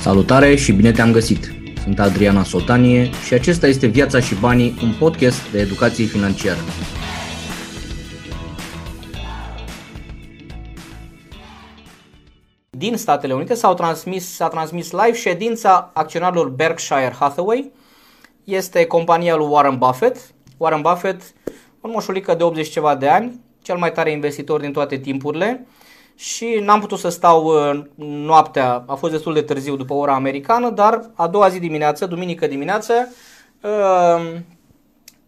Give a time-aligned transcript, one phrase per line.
[0.00, 1.52] Salutare și bine te-am găsit!
[1.82, 6.58] Sunt Adriana Sotanie și acesta este Viața și Banii, un podcast de educație financiară.
[12.70, 17.72] Din Statele Unite s-au transmis, s-a transmis live ședința acționarilor Berkshire Hathaway.
[18.44, 20.34] Este compania lui Warren Buffett.
[20.56, 21.22] Warren Buffett,
[21.80, 25.66] un moșulică de 80 ceva de ani, cel mai tare investitor din toate timpurile
[26.20, 30.70] și n-am putut să stau uh, noaptea, a fost destul de târziu după ora americană,
[30.70, 33.12] dar a doua zi dimineață, duminică dimineață,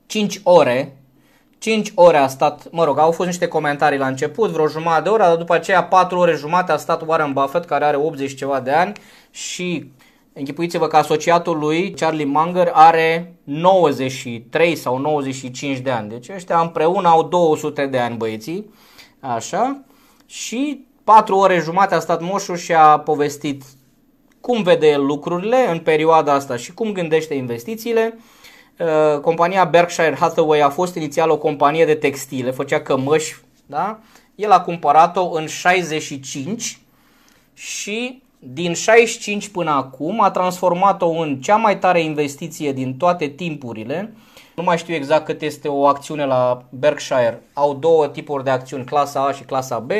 [0.06, 0.96] 5 uh, ore,
[1.58, 5.08] 5 ore a stat, mă rog, au fost niște comentarii la început, vreo jumătate de
[5.08, 8.60] oră, dar după aceea 4 ore jumate a stat Warren Buffett, care are 80 ceva
[8.60, 8.92] de ani
[9.30, 9.90] și
[10.34, 16.08] Închipuiți-vă că asociatul lui, Charlie Munger, are 93 sau 95 de ani.
[16.08, 18.70] Deci ăștia împreună au 200 de ani băieții.
[19.20, 19.84] Așa
[20.32, 23.62] și patru ore jumate a stat moșul și a povestit
[24.40, 28.18] cum vede el lucrurile în perioada asta și cum gândește investițiile.
[28.78, 33.98] Uh, compania Berkshire Hathaway a fost inițial o companie de textile, făcea cămăși, da?
[34.34, 36.78] El a cumpărat-o în 65
[37.54, 44.14] și din 65 până acum a transformat-o în cea mai tare investiție din toate timpurile.
[44.54, 47.42] Nu mai știu exact cât este o acțiune la Berkshire.
[47.52, 49.90] Au două tipuri de acțiuni, clasa A și clasa B.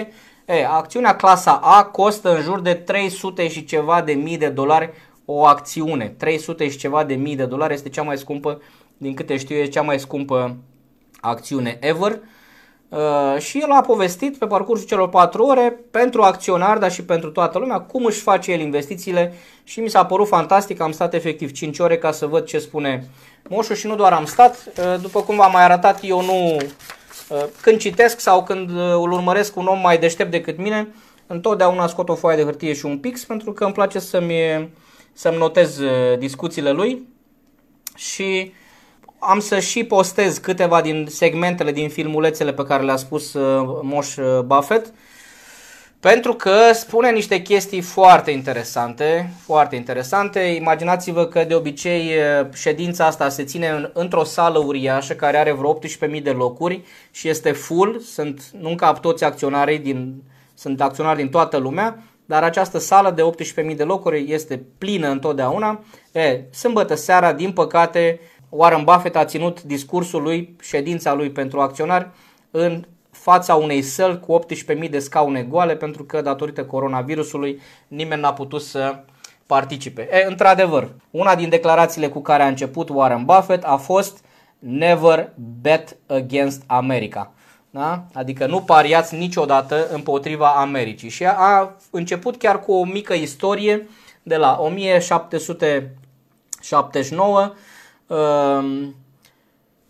[0.44, 4.90] E, acțiunea clasa A costă în jur de 300 și ceva de mii de dolari
[5.24, 6.14] o acțiune.
[6.18, 8.62] 300 și ceva de mii de dolari este cea mai scumpă,
[8.96, 10.56] din câte știu, e cea mai scumpă
[11.20, 12.20] acțiune ever.
[12.88, 17.30] Uh, și el a povestit pe parcursul celor 4 ore pentru acționar, dar și pentru
[17.30, 19.34] toată lumea, cum își face el investițiile
[19.64, 23.08] și mi s-a părut fantastic, am stat efectiv 5 ore ca să văd ce spune
[23.48, 26.62] moșul și nu doar am stat, uh, după cum v-am mai arătat, eu nu, uh,
[27.60, 30.88] când citesc sau când îl urmăresc un om mai deștept decât mine,
[31.26, 34.70] întotdeauna scot o foaie de hârtie și un pix pentru că îmi place să-mi,
[35.12, 35.80] să-mi notez
[36.18, 37.08] discuțiile lui.
[37.94, 38.52] Și
[39.24, 44.16] am să și postez câteva din segmentele din filmulețele pe care le-a spus uh, Moș
[44.16, 44.92] uh, Buffett,
[46.02, 50.40] pentru că spune niște chestii foarte interesante, foarte interesante.
[50.40, 55.52] Imaginați-vă că de obicei uh, ședința asta se ține în, într-o sală uriașă care are
[55.52, 55.78] vreo
[56.14, 60.22] 18.000 de locuri și este full, sunt, nu cap toți acționarii din,
[60.54, 63.22] sunt acționari din toată lumea, dar această sală de
[63.70, 65.84] 18.000 de locuri este plină întotdeauna.
[66.12, 72.10] E, sâmbătă seara, din păcate, Warren Buffett a ținut discursul lui, ședința lui pentru acționari
[72.50, 72.84] în
[73.22, 74.40] fața unei săli cu
[74.82, 78.98] 18.000 de scaune goale pentru că datorită coronavirusului nimeni n-a putut să
[79.46, 80.08] participe.
[80.10, 84.24] E, într-adevăr, una din declarațiile cu care a început Warren Buffett a fost
[84.58, 87.32] Never bet against America.
[87.70, 88.04] Da?
[88.12, 91.08] Adică nu pariați niciodată împotriva Americii.
[91.08, 93.88] Și a început chiar cu o mică istorie
[94.22, 97.52] de la 1779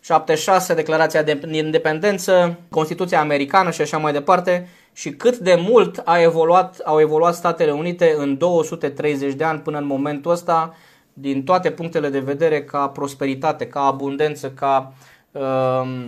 [0.03, 4.69] 76, ehm, declarația de independență, Constituția Americană și așa mai departe.
[4.93, 9.77] Și cât de mult a evoluat, au evoluat Statele Unite în 230 de ani până
[9.77, 10.75] în momentul ăsta
[11.13, 14.93] din toate punctele de vedere ca prosperitate, ca abundență, ca
[15.31, 16.07] uh,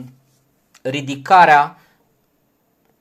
[0.82, 1.78] ridicarea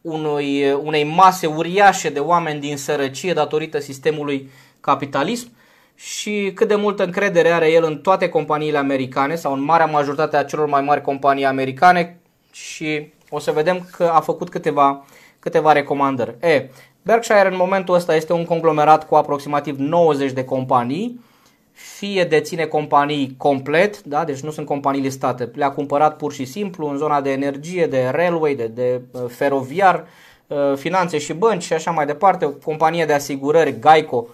[0.01, 4.51] unui, unei mase uriașe de oameni din sărăcie datorită sistemului
[4.81, 5.51] capitalism
[5.95, 10.37] și cât de multă încredere are el în toate companiile americane sau în marea majoritate
[10.37, 12.19] a celor mai mari companii americane
[12.53, 15.05] și o să vedem că a făcut câteva,
[15.39, 16.35] câteva recomandări.
[16.41, 16.69] E,
[17.03, 21.21] Berkshire în momentul ăsta este un conglomerat cu aproximativ 90 de companii,
[21.73, 24.25] fie deține companii complet, da?
[24.25, 28.11] deci nu sunt companii listate, le-a cumpărat pur și simplu în zona de energie, de
[28.13, 30.07] railway, de, de uh, feroviar,
[30.47, 34.27] uh, finanțe și bănci și așa mai departe, o companie de asigurări, Geico,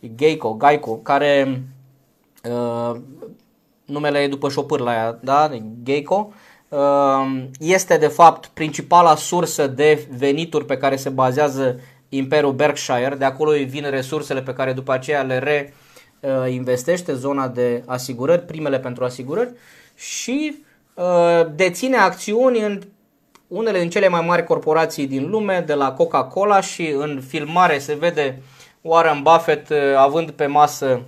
[0.00, 1.62] Geico, Geico, care
[2.50, 3.00] uh,
[3.84, 5.50] numele e după șopâr la ea, da?
[5.82, 6.32] Geico,
[6.68, 13.24] uh, este de fapt principala sursă de venituri pe care se bazează Imperiul Berkshire, de
[13.24, 15.72] acolo vin resursele pe care după aceea le
[16.20, 19.52] reinvestește, uh, zona de asigurări, primele pentru asigurări
[19.94, 22.82] și uh, deține acțiuni în
[23.48, 27.94] unele din cele mai mari corporații din lume, de la Coca-Cola și în filmare se
[27.94, 28.55] vede uh,
[28.86, 31.00] Warren Buffett uh, având pe masă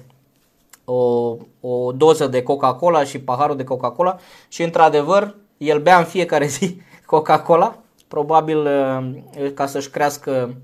[0.84, 4.16] o, o doză de Coca-Cola și paharul de Coca-Cola
[4.48, 7.78] și într-adevăr el bea în fiecare zi Coca-Cola,
[8.08, 10.54] probabil uh, ca să-și crească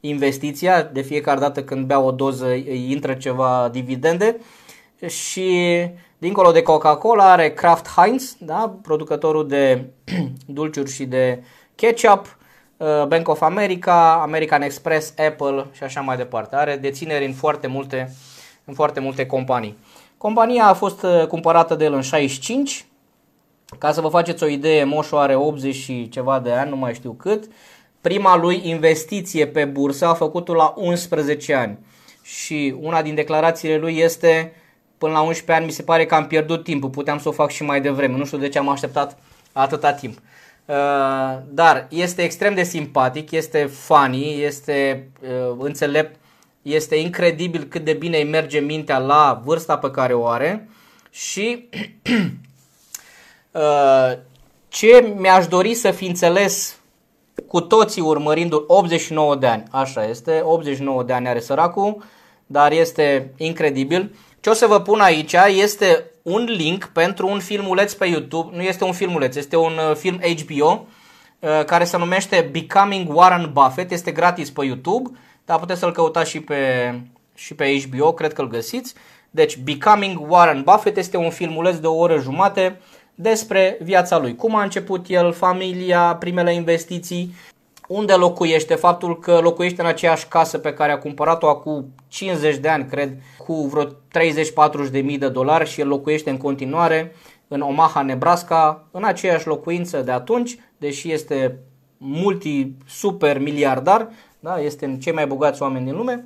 [0.00, 4.36] investiția, de fiecare dată când bea o doză îi intră ceva dividende.
[5.06, 5.80] Și
[6.18, 9.84] dincolo de Coca-Cola are Kraft Heinz, da, producătorul de
[10.46, 11.42] dulciuri și de
[11.74, 12.41] ketchup, Uh,
[13.08, 16.56] Bank of America, American Express, Apple și așa mai departe.
[16.56, 18.12] Are dețineri în foarte multe
[18.64, 19.78] în foarte multe companii.
[20.18, 22.86] Compania a fost uh, cumpărată de el în 65.
[23.78, 26.94] Ca să vă faceți o idee, Moșu are 80 și ceva de ani, nu mai
[26.94, 27.44] știu cât.
[28.00, 31.78] Prima lui investiție pe bursă a făcut-o la 11 ani.
[32.22, 34.52] Și una din declarațiile lui este
[34.98, 37.50] până la 11 ani mi se pare că am pierdut timpul, puteam să o fac
[37.50, 38.16] și mai devreme.
[38.16, 39.18] Nu știu de ce am așteptat
[39.52, 40.18] atâta timp.
[40.64, 46.20] Uh, dar este extrem de simpatic, este funny, este uh, înțelept,
[46.62, 50.68] este incredibil cât de bine îi merge mintea la vârsta pe care o are
[51.10, 51.68] și
[53.50, 54.12] uh,
[54.68, 56.76] ce mi-aș dori să fi înțeles
[57.46, 62.02] cu toții urmărindu-l 89 de ani, așa este, 89 de ani are săracul,
[62.46, 64.14] dar este incredibil.
[64.40, 68.62] Ce o să vă pun aici este un link pentru un filmuleț pe YouTube, nu
[68.62, 70.86] este un filmuleț, este un uh, film HBO
[71.38, 75.10] uh, care se numește Becoming Warren Buffett, este gratis pe YouTube,
[75.44, 76.94] dar puteți să-l căutați și pe,
[77.34, 78.94] și pe HBO, cred că îl găsiți.
[79.30, 82.80] Deci Becoming Warren Buffett este un filmuleț de o oră jumate
[83.14, 84.36] despre viața lui.
[84.36, 87.34] Cum a început el, familia, primele investiții,
[87.92, 92.68] unde locuiește, faptul că locuiește în aceeași casă pe care a cumpărat-o acum 50 de
[92.68, 93.84] ani, cred, cu vreo
[94.86, 97.14] 30-40 de mii de dolari și el locuiește în continuare
[97.48, 101.58] în Omaha, Nebraska, în aceeași locuință de atunci, deși este
[101.96, 104.08] multi-super miliardar,
[104.40, 104.60] da?
[104.60, 106.24] este în cei mai bogați oameni din lume.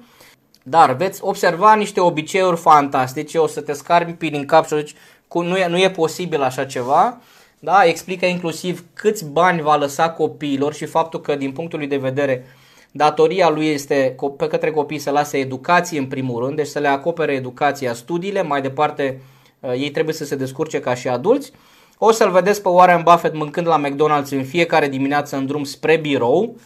[0.62, 4.94] Dar veți observa niște obiceiuri fantastice, o să te scarpi din cap și zici,
[5.32, 7.20] nu e, nu e posibil așa ceva.
[7.58, 7.85] Da?
[7.85, 12.44] Explică inclusiv câți bani va lăsa copiilor și faptul că din punctul lui de vedere
[12.91, 16.88] datoria lui este pe către copii să lase educație în primul rând, deci să le
[16.88, 19.20] acopere educația, studiile, mai departe
[19.61, 21.53] uh, ei trebuie să se descurce ca și adulți.
[21.99, 25.97] O să-l vedeți pe Warren Buffett mâncând la McDonald's în fiecare dimineață în drum spre
[25.97, 26.56] birou,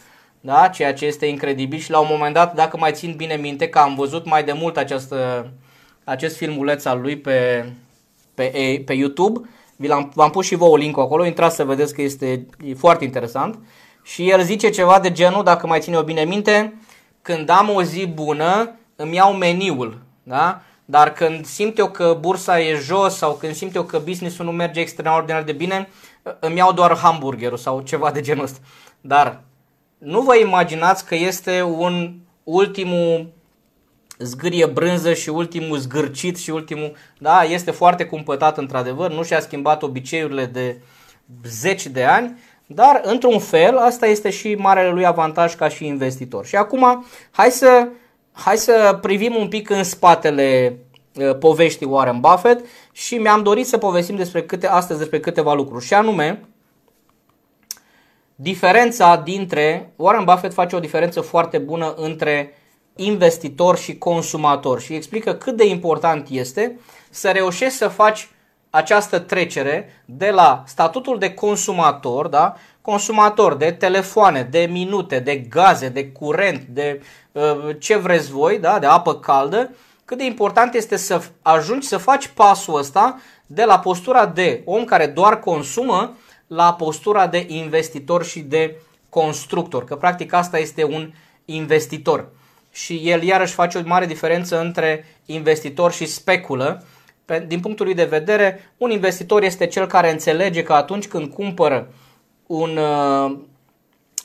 [0.41, 0.67] da?
[0.67, 3.79] ceea ce este incredibil și la un moment dat, dacă mai țin bine minte, că
[3.79, 5.49] am văzut mai de mult această,
[6.03, 7.65] acest filmuleț al lui pe,
[8.33, 9.49] pe, pe YouTube,
[9.81, 13.03] vi l-am, v-am pus și vouă link acolo, intrați să vedeți că este e foarte
[13.03, 13.59] interesant.
[14.03, 16.77] Și el zice ceva de genul, dacă mai ține o bine minte,
[17.21, 20.61] când am o zi bună, îmi iau meniul, da?
[20.85, 24.51] Dar când simt eu că bursa e jos sau când simt eu că businessul nu
[24.51, 25.89] merge extraordinar de bine,
[26.39, 28.59] îmi iau doar hamburgerul sau ceva de genul ăsta.
[29.01, 29.41] Dar
[29.97, 32.13] nu vă imaginați că este un
[32.43, 33.33] ultimul
[34.23, 39.83] zgârie brânză și ultimul zgârcit și ultimul, da, este foarte cumpătat într-adevăr, nu și-a schimbat
[39.83, 40.77] obiceiurile de
[41.43, 46.45] zeci de ani, dar într-un fel asta este și marele lui avantaj ca și investitor.
[46.45, 47.87] Și acum hai să,
[48.31, 50.77] hai să privim un pic în spatele
[51.15, 55.85] uh, poveștii Warren Buffett și mi-am dorit să povestim despre câte, astăzi despre câteva lucruri
[55.85, 56.45] și anume
[58.35, 62.53] diferența dintre, Warren Buffett face o diferență foarte bună între
[62.95, 66.79] investitor și consumator și explică cât de important este
[67.09, 68.29] să reușești să faci
[68.69, 72.55] această trecere de la statutul de consumator, da?
[72.81, 77.01] consumator de telefoane, de minute, de gaze, de curent, de
[77.31, 78.79] uh, ce vreți voi, da?
[78.79, 83.79] de apă caldă, cât de important este să ajungi să faci pasul ăsta de la
[83.79, 86.17] postura de om care doar consumă
[86.47, 88.75] la postura de investitor și de
[89.09, 91.11] constructor, că practic asta este un
[91.45, 92.29] investitor
[92.71, 96.85] și el iarăși face o mare diferență între investitor și speculă.
[97.47, 101.93] Din punctul lui de vedere, un investitor este cel care înțelege că atunci când cumpără
[102.47, 103.37] un, uh,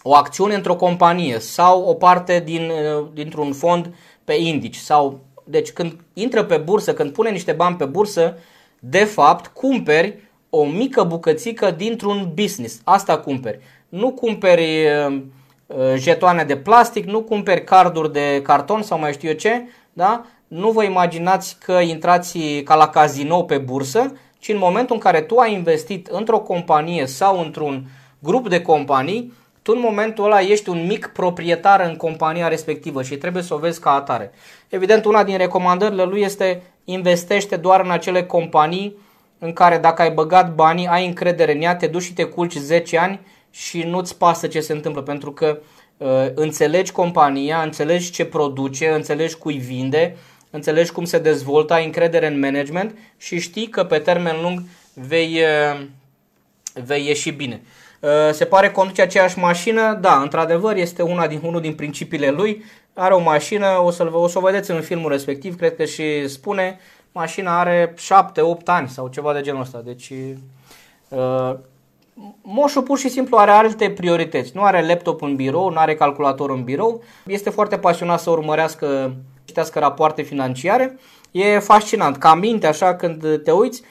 [0.02, 5.70] o acțiune într-o companie sau o parte din, uh, dintr-un fond pe indici sau deci
[5.70, 8.38] când intră pe bursă, când pune niște bani pe bursă,
[8.78, 10.18] de fapt cumperi
[10.50, 12.80] o mică bucățică dintr-un business.
[12.84, 13.58] Asta cumperi.
[13.88, 15.22] Nu cumperi uh, Uh,
[15.96, 20.25] jetoane de plastic, nu cumperi carduri de carton sau mai știu eu ce, da?
[20.49, 25.20] Nu vă imaginați că intrați ca la casino pe bursă, ci în momentul în care
[25.20, 27.85] tu ai investit într-o companie sau într-un
[28.18, 29.32] grup de companii,
[29.62, 33.58] tu în momentul ăla ești un mic proprietar în compania respectivă și trebuie să o
[33.58, 34.30] vezi ca atare.
[34.68, 38.96] Evident, una din recomandările lui este investește doar în acele companii
[39.38, 42.54] în care dacă ai băgat banii, ai încredere în ea, te duci și te culci
[42.54, 43.20] 10 ani
[43.56, 45.58] și nu-ți pasă ce se întâmplă pentru că
[45.96, 50.16] uh, înțelegi compania, înțelegi ce produce, înțelegi cui vinde,
[50.50, 54.62] înțelegi cum se dezvoltă, ai încredere în management și știi că pe termen lung
[54.94, 55.86] vei, uh,
[56.84, 57.62] vei ieși bine.
[58.00, 62.30] Uh, se pare că conduce aceeași mașină, da, într-adevăr este una din, unul din principiile
[62.30, 65.84] lui, are o mașină, o, să o să o vedeți în filmul respectiv, cred că
[65.84, 66.78] și spune,
[67.12, 70.12] mașina are 7-8 ani sau ceva de genul ăsta, deci
[71.08, 71.54] uh,
[72.42, 74.50] Moșul pur și simplu are alte priorități.
[74.54, 77.02] Nu are laptop în birou, nu are calculator în birou.
[77.26, 80.99] Este foarte pasionat să urmărească citească rapoarte financiare.
[81.30, 82.16] E fascinant.
[82.16, 83.82] Ca minte, așa, când te uiți,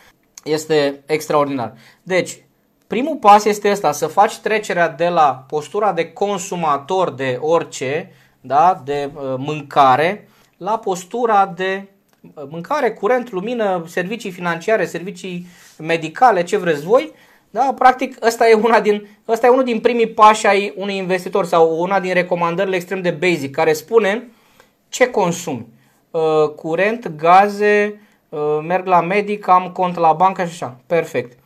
[0.43, 1.73] este extraordinar.
[2.03, 2.43] Deci,
[2.87, 8.81] primul pas este ăsta, să faci trecerea de la postura de consumator de orice, da,
[8.85, 11.87] de uh, mâncare, la postura de
[12.21, 17.13] uh, mâncare, curent, lumină, servicii financiare, servicii medicale, ce vreți voi.
[17.55, 21.45] Da, practic, ăsta e, una din, ăsta e unul din primii pași ai unui investitor
[21.45, 24.27] sau una din recomandările extrem de basic, care spune
[24.89, 25.65] ce consumi.
[26.11, 30.77] Uh, curent, gaze, uh, merg la medic, am cont la bancă și așa.
[30.85, 31.37] Perfect.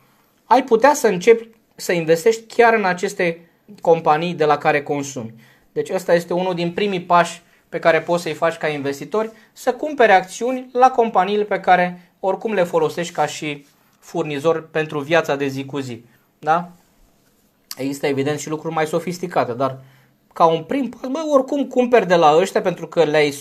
[0.44, 3.50] Ai putea să începi să investești chiar în aceste
[3.80, 5.34] companii de la care consumi.
[5.72, 9.72] Deci ăsta este unul din primii pași pe care poți să-i faci ca investitori, să
[9.72, 13.64] cumpere acțiuni la companiile pe care oricum le folosești ca și
[14.10, 16.04] furnizor pentru viața de zi cu zi.
[16.38, 16.70] Da?
[17.76, 19.78] Există evident și lucruri mai sofisticate, dar
[20.32, 23.34] ca un prim pas, bă, oricum cumperi de la ăștia pentru că le-ai,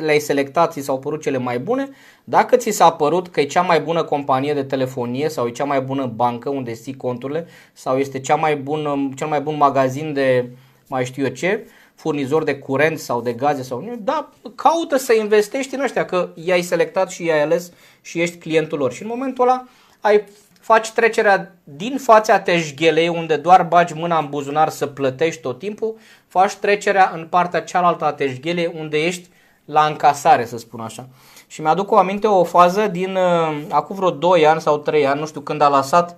[0.00, 1.88] le-ai selectat, ți s-au părut cele mai bune.
[2.24, 5.64] Dacă ți s-a părut că e cea mai bună companie de telefonie sau e cea
[5.64, 10.12] mai bună bancă unde ții conturile sau este cea mai bună, cel mai bun magazin
[10.12, 10.50] de
[10.88, 15.12] mai știu eu ce, furnizor de curent sau de gaze sau nu, da, caută să
[15.14, 18.92] investești în ăștia, că i-ai selectat și i-ai ales și ești clientul lor.
[18.92, 19.66] Și în momentul ăla
[20.02, 20.24] ai
[20.60, 25.96] faci trecerea din fața teșghelei unde doar bagi mâna în buzunar să plătești tot timpul,
[26.28, 29.28] faci trecerea în partea cealaltă a teșghelei unde ești
[29.64, 31.08] la încasare, să spun așa.
[31.46, 35.20] Și mi-aduc o aminte o fază din uh, acum vreo 2 ani sau 3 ani,
[35.20, 36.16] nu știu când a lansat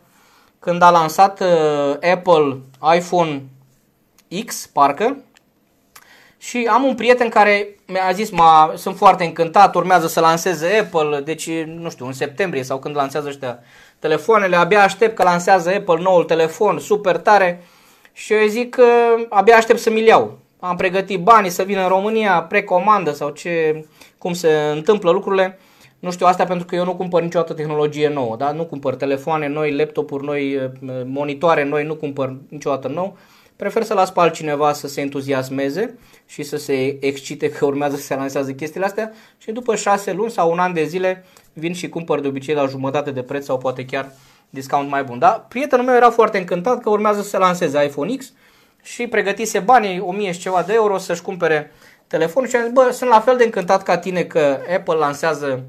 [0.59, 2.59] când a lansat uh, Apple
[2.97, 3.43] iPhone
[4.45, 5.17] X, parcă,
[6.47, 11.21] și am un prieten care mi-a zis, m-a, sunt foarte încântat, urmează să lanseze Apple,
[11.21, 13.59] deci, nu știu, în septembrie sau când lansează ăștia
[13.99, 17.65] telefoanele, abia aștept că lansează Apple noul telefon, super tare.
[18.13, 18.85] Și eu zic că
[19.29, 20.39] abia aștept să mi-l iau.
[20.61, 23.85] Am pregătit banii să vină în România, precomandă sau ce,
[24.19, 25.59] cum se întâmplă lucrurile.
[25.99, 28.53] Nu știu asta pentru că eu nu cumpăr niciodată tehnologie nouă, da?
[28.53, 30.71] nu cumpăr telefoane noi, laptopuri noi,
[31.05, 33.17] monitoare noi, nu cumpăr niciodată nou.
[33.57, 38.03] Prefer să las pe altcineva să se entuziasmeze și să se excite că urmează să
[38.03, 41.89] se lansează chestiile astea și după 6 luni sau un an de zile vin și
[41.89, 44.13] cumpăr de obicei la jumătate de preț sau poate chiar
[44.51, 45.19] discount mai bun.
[45.19, 45.47] Da?
[45.49, 48.33] Prietenul meu era foarte încântat că urmează să se lanseze iPhone X
[48.83, 51.73] și pregătise banii, 1000 și ceva de euro să-și cumpere
[52.07, 55.63] telefonul și am zis, bă, sunt la fel de încântat ca tine că Apple lansează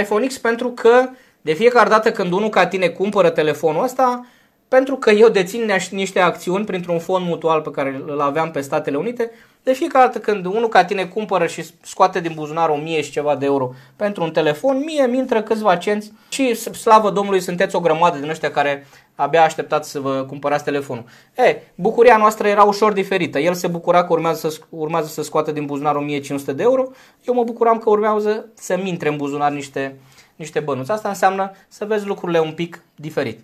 [0.00, 1.08] iPhone X pentru că
[1.40, 4.26] de fiecare dată când unul ca tine cumpără telefonul ăsta,
[4.70, 8.96] pentru că eu dețin niște acțiuni printr-un fond mutual pe care îl aveam pe Statele
[8.96, 9.30] Unite,
[9.62, 13.36] de fiecare dată când unul ca tine cumpără și scoate din buzunar 1000 și ceva
[13.36, 17.80] de euro pentru un telefon, mie mi intră câțiva cenți și slavă Domnului sunteți o
[17.80, 21.04] grămadă din ăștia care abia așteptați să vă cumpărați telefonul.
[21.36, 23.38] E, bucuria noastră era ușor diferită.
[23.38, 26.88] El se bucura că urmează să, urmează să scoată din buzunar 1500 de euro,
[27.26, 29.96] eu mă bucuram că urmează să-mi intre în buzunar niște,
[30.36, 30.90] niște bănuți.
[30.90, 33.40] Asta înseamnă să vezi lucrurile un pic diferit.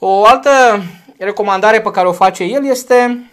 [0.00, 0.82] O altă
[1.18, 3.30] recomandare pe care o face el este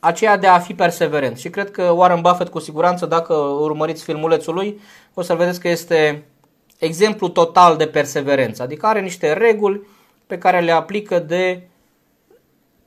[0.00, 1.38] aceea de a fi perseverent.
[1.38, 4.80] Și cred că Warren Buffett cu siguranță, dacă urmăriți filmulețul lui,
[5.14, 6.24] o să vedeți că este
[6.78, 8.62] exemplu total de perseverență.
[8.62, 9.80] Adică are niște reguli
[10.26, 11.60] pe care le aplică de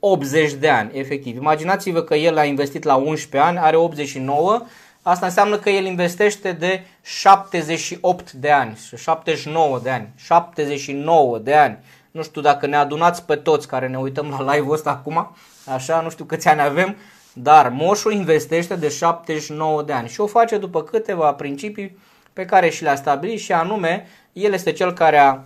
[0.00, 1.36] 80 de ani, efectiv.
[1.36, 4.62] Imaginați-vă că el a investit la 11 ani, are 89,
[5.02, 11.78] asta înseamnă că el investește de 78 de ani, 79 de ani, 79 de ani
[12.12, 15.36] nu știu dacă ne adunați pe toți care ne uităm la live-ul ăsta acum,
[15.74, 16.96] așa, nu știu câți ani avem,
[17.32, 21.98] dar moșul investește de 79 de ani și o face după câteva principii
[22.32, 25.38] pe care și le-a stabilit și anume, el este cel care a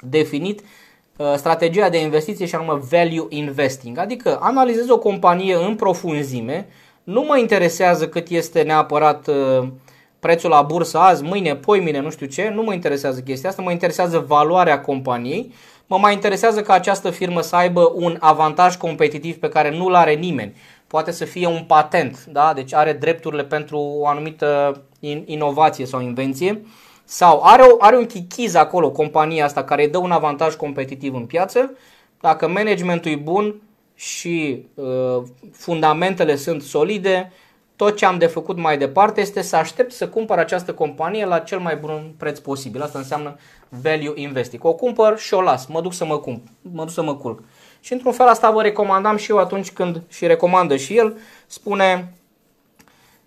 [0.00, 0.60] definit
[1.16, 6.66] uh, strategia de investiție și anume value investing, adică analizez o companie în profunzime,
[7.04, 9.68] nu mă interesează cât este neapărat uh,
[10.26, 13.70] prețul la bursă azi, mâine, poimine, nu știu ce, nu mă interesează chestia asta, mă
[13.70, 15.52] interesează valoarea companiei
[15.86, 20.14] Mă mai interesează ca această firmă să aibă un avantaj competitiv pe care nu-l are
[20.14, 20.54] nimeni.
[20.86, 22.52] Poate să fie un patent, da?
[22.54, 24.80] deci are drepturile pentru o anumită
[25.24, 26.62] inovație sau invenție.
[27.04, 31.14] Sau are, o, are un chichiz acolo, compania asta, care îi dă un avantaj competitiv
[31.14, 31.72] în piață.
[32.20, 33.60] Dacă managementul e bun
[33.94, 37.32] și uh, fundamentele sunt solide,
[37.76, 41.38] tot ce am de făcut mai departe este să aștept să cumpăr această companie la
[41.38, 42.82] cel mai bun preț posibil.
[42.82, 43.36] Asta înseamnă
[43.68, 44.64] value investing.
[44.64, 47.42] O cumpăr și o las, mă duc să mă cumpăr, mă duc să mă culc.
[47.80, 52.12] Și într-un fel asta vă recomandam și eu atunci când și recomandă și el, spune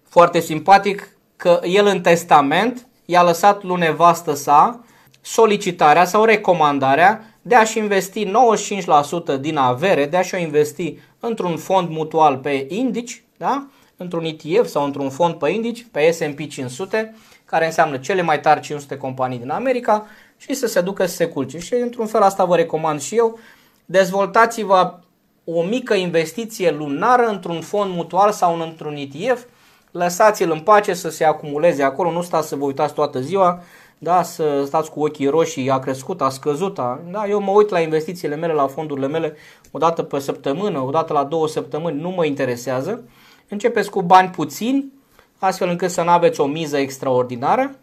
[0.07, 4.83] foarte simpatic că el în testament i-a lăsat lui nevastă sa
[5.21, 11.89] solicitarea sau recomandarea de a-și investi 95% din avere, de a-și o investi într-un fond
[11.89, 13.67] mutual pe indici, da?
[13.99, 17.15] Într-un ETF sau într-un fond pe indici, pe S&P 500,
[17.45, 20.05] care înseamnă cele mai tari 500 companii din America
[20.37, 21.59] și să se ducă să se culce.
[21.59, 23.39] Și într-un fel asta vă recomand și eu.
[23.85, 24.99] Dezvoltați-vă
[25.43, 29.43] o mică investiție lunară într-un fond mutual sau într-un ETF,
[29.91, 33.61] lăsați-l în pace să se acumuleze acolo, nu stați să vă uitați toată ziua,
[33.97, 37.69] da, să stați cu ochii roșii, a crescut, a scăzut, a, da, eu mă uit
[37.69, 39.35] la investițiile mele, la fondurile mele,
[39.71, 43.03] o dată pe săptămână, o dată la două săptămâni, nu mă interesează.
[43.49, 44.93] Începeți cu bani puțini,
[45.37, 47.75] astfel încât să nu aveți o miză extraordinară,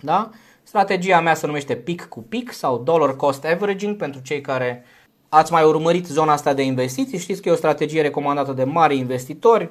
[0.00, 0.30] da?
[0.62, 4.84] Strategia mea se numește pic cu pic sau dollar cost averaging pentru cei care
[5.28, 7.18] ați mai urmărit zona asta de investiții.
[7.18, 9.70] Știți că e o strategie recomandată de mari investitori.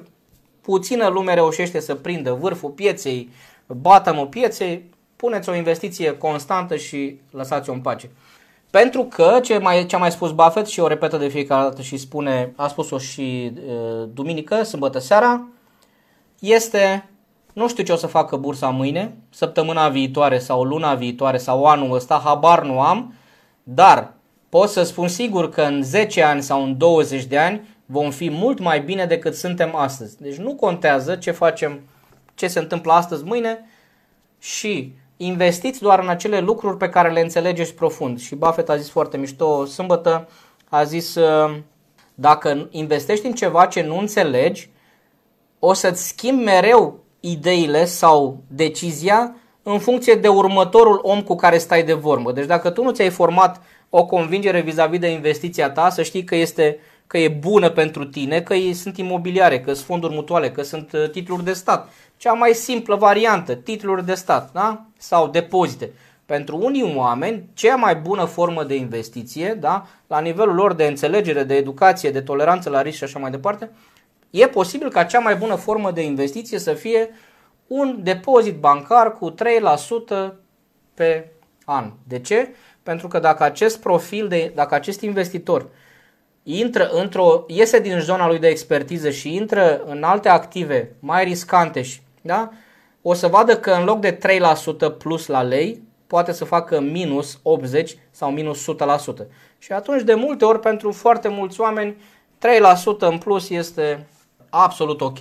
[0.60, 3.30] Puțină lume reușește să prindă vârful pieței,
[3.66, 4.90] bottom pieței.
[5.16, 8.10] Puneți o investiție constantă și lăsați-o în pace.
[8.70, 11.82] Pentru că, ce, mai, ce a mai spus Buffett și o repetă de fiecare dată
[11.82, 13.52] și spune, a spus-o și e,
[14.12, 15.48] duminică, sâmbătă seara,
[16.38, 17.08] este
[17.58, 21.94] nu știu ce o să facă bursa mâine, săptămâna viitoare sau luna viitoare sau anul
[21.94, 23.14] ăsta, habar nu am,
[23.62, 24.12] dar
[24.48, 28.30] pot să spun sigur că în 10 ani sau în 20 de ani vom fi
[28.30, 30.22] mult mai bine decât suntem astăzi.
[30.22, 31.80] Deci nu contează ce facem,
[32.34, 33.68] ce se întâmplă astăzi, mâine
[34.38, 38.18] și investiți doar în acele lucruri pe care le înțelegeți profund.
[38.18, 40.28] Și Buffett a zis foarte mișto sâmbătă,
[40.68, 41.16] a zis
[42.14, 44.70] dacă investești în ceva ce nu înțelegi,
[45.58, 51.84] o să-ți schimbi mereu ideile sau decizia în funcție de următorul om cu care stai
[51.84, 52.32] de vorbă.
[52.32, 53.60] Deci dacă tu nu ți-ai format
[53.90, 58.40] o convingere vis-a-vis de investiția ta, să știi că este că e bună pentru tine,
[58.40, 61.92] că sunt imobiliare, că sunt fonduri mutuale, că sunt uh, titluri de stat.
[62.16, 64.84] Cea mai simplă variantă, titluri de stat da?
[64.98, 65.90] sau depozite.
[66.26, 69.86] Pentru unii oameni, cea mai bună formă de investiție, da?
[70.06, 73.70] la nivelul lor de înțelegere, de educație, de toleranță la risc și așa mai departe,
[74.30, 77.10] E posibil ca cea mai bună formă de investiție să fie
[77.66, 80.32] un depozit bancar cu 3%
[80.94, 81.30] pe
[81.64, 81.92] an.
[82.04, 82.54] De ce?
[82.82, 85.66] Pentru că dacă acest profil, de, dacă acest investitor
[86.56, 91.82] intră într-o, iese din zona lui de expertiză și intră în alte active mai riscante,
[91.82, 92.50] și, da?
[93.02, 94.18] o să vadă că în loc de
[94.92, 98.64] 3% plus la lei, poate să facă minus 80 sau minus
[99.22, 99.26] 100%.
[99.58, 104.06] Și atunci, de multe ori, pentru foarte mulți oameni, 3% în plus este
[104.50, 105.18] absolut ok.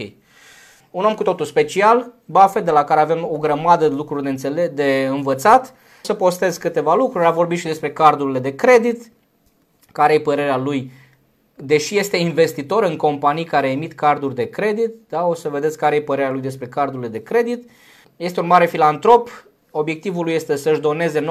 [0.91, 4.29] Un om cu totul special, Buffett, de la care avem o grămadă de lucruri de,
[4.29, 5.73] înțele- de învățat.
[6.01, 9.11] Să postez câteva lucruri, a vorbit și despre cardurile de credit,
[9.91, 10.91] care e părerea lui,
[11.57, 15.95] deși este investitor în companii care emit carduri de credit, da, o să vedeți care
[15.95, 17.69] e părerea lui despre cardurile de credit.
[18.17, 19.29] Este un mare filantrop,
[19.71, 21.25] obiectivul lui este să-și doneze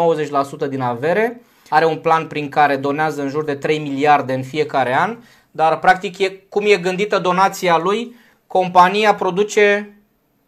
[0.67, 4.43] 90% din avere, are un plan prin care donează în jur de 3 miliarde în
[4.43, 5.17] fiecare an,
[5.51, 8.15] dar practic e, cum e gândită donația lui,
[8.47, 9.97] compania produce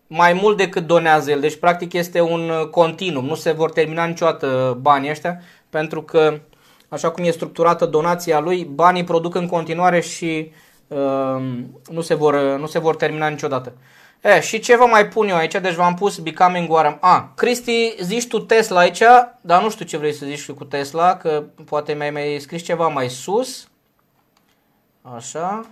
[0.07, 1.41] mai mult decât donează el.
[1.41, 6.41] Deci practic este un continuum, nu se vor termina niciodată banii ăștia, pentru că
[6.89, 10.53] așa cum e structurată donația lui, banii produc în continuare și
[10.89, 11.43] uh,
[11.91, 13.73] nu, se vor, nu se vor termina niciodată.
[14.21, 15.55] E, și ce vă mai pun eu aici?
[15.55, 16.99] Deci v-am pus Becoming Warren.
[17.01, 19.03] A, Cristi, zici tu Tesla aici,
[19.41, 22.89] dar nu știu ce vrei să zici cu Tesla, că poate mi-ai mai scris ceva
[22.89, 23.69] mai sus.
[25.17, 25.67] Așa.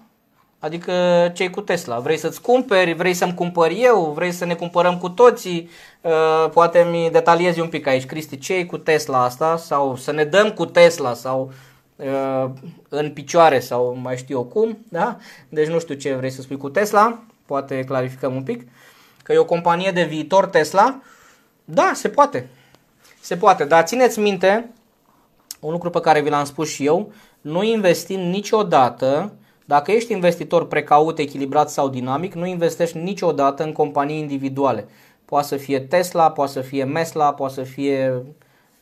[0.59, 0.93] Adică
[1.35, 1.99] cei cu Tesla.
[1.99, 5.71] Vrei să-ți cumperi, vrei să-mi cumpăr eu, vrei să ne cumpărăm cu toții.
[6.01, 10.25] Uh, poate mi detaliezi un pic aici, Cristi, ce cu Tesla asta sau să ne
[10.25, 11.53] dăm cu Tesla sau
[11.97, 12.51] uh,
[12.89, 14.79] în picioare sau mai știu eu cum.
[14.89, 15.17] Da?
[15.49, 17.19] Deci nu știu ce vrei să spui cu Tesla.
[17.47, 18.69] Poate clarificăm un pic.
[19.23, 21.01] Că e o companie de viitor Tesla.
[21.65, 22.49] Da, se poate.
[23.21, 24.71] Se poate, dar țineți minte
[25.61, 29.33] un lucru pe care vi l-am spus și eu, nu investim niciodată,
[29.69, 34.89] dacă ești investitor precaut, echilibrat sau dinamic, nu investești niciodată în companii individuale.
[35.25, 38.23] Poate să fie Tesla, poate să fie Mesla, poate să fie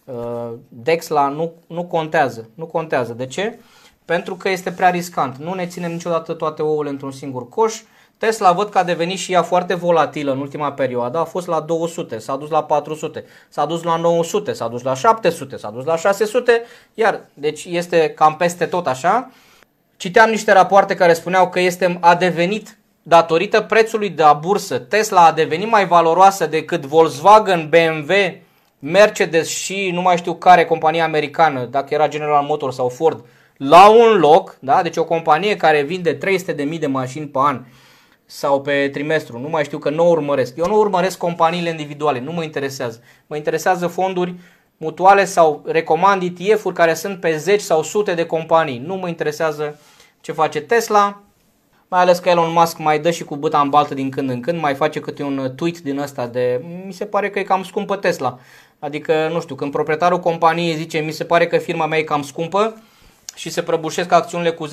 [0.05, 2.49] uh, Dexla, nu, nu contează.
[2.55, 3.13] Nu contează.
[3.13, 3.59] De ce?
[4.05, 5.37] Pentru că este prea riscant.
[5.37, 7.81] Nu ne ținem niciodată toate ouăle într-un singur coș.
[8.19, 11.61] Tesla văd că a devenit și ea foarte volatilă în ultima perioadă, a fost la
[11.61, 15.85] 200, s-a dus la 400, s-a dus la 900, s-a dus la 700, s-a dus
[15.85, 16.63] la 600,
[16.95, 19.31] iar deci este cam peste tot așa.
[19.97, 25.27] Citeam niște rapoarte care spuneau că este a devenit datorită prețului de la bursă, Tesla
[25.27, 28.13] a devenit mai valoroasă decât Volkswagen, BMW,
[28.79, 33.25] Mercedes și nu mai știu care companie americană, dacă era General Motors sau Ford,
[33.57, 34.83] la un loc, da?
[34.83, 37.65] deci o companie care vinde 300.000 de mașini pe an,
[38.27, 40.57] sau pe trimestru, nu mai știu că nu urmăresc.
[40.57, 43.01] Eu nu urmăresc companiile individuale, nu mă interesează.
[43.27, 44.35] Mă interesează fonduri
[44.77, 48.83] mutuale sau recomand ETF-uri care sunt pe zeci sau sute de companii.
[48.87, 49.79] Nu mă interesează
[50.21, 51.21] ce face Tesla.
[51.89, 54.41] mai ales că Elon Musk mai dă și cu băta în baltă din când în
[54.41, 57.63] când, mai face câte un tweet din ăsta de, mi se pare că e cam
[57.63, 58.39] scumpă Tesla.
[58.79, 62.23] Adică, nu știu, când proprietarul companiei zice, mi se pare că firma mea e cam
[62.23, 62.83] scumpă
[63.35, 64.73] și se prăbușesc acțiunile cu 10%,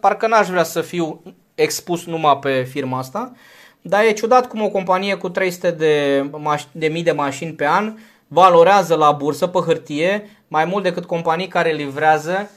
[0.00, 1.22] parcă n-aș vrea să fiu
[1.54, 3.32] expus numai pe firma asta.
[3.80, 7.66] Dar e ciudat cum o companie cu 300 de, maș- de mii de mașini pe
[7.66, 7.94] an
[8.32, 12.50] valorează la bursă pe hârtie mai mult decât companii care livrează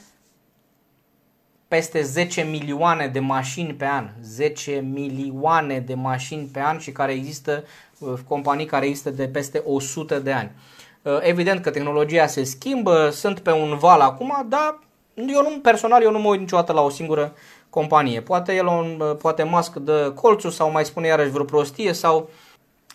[1.68, 4.10] peste 10 milioane de mașini pe an.
[4.22, 7.64] 10 milioane de mașini pe an și care există
[8.00, 10.52] uh, companii care există de peste 100 de ani.
[11.02, 14.80] Uh, evident că tehnologia se schimbă, sunt pe un val acum, dar
[15.14, 17.34] eu nu, personal eu nu mă uit niciodată la o singură
[17.70, 18.22] companie.
[18.22, 22.30] Poate el uh, poate Musk de colțul sau mai spune iarăși vreo prostie sau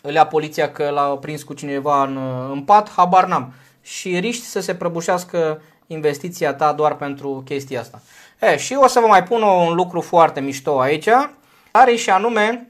[0.01, 2.19] îl ia poliția că l-a prins cu cineva în,
[2.51, 3.53] în pat, habar n-am.
[3.81, 8.01] Și riști să se prăbușească investiția ta doar pentru chestia asta.
[8.41, 11.09] E, și o să vă mai pun un lucru foarte mișto aici,
[11.71, 12.67] are și anume,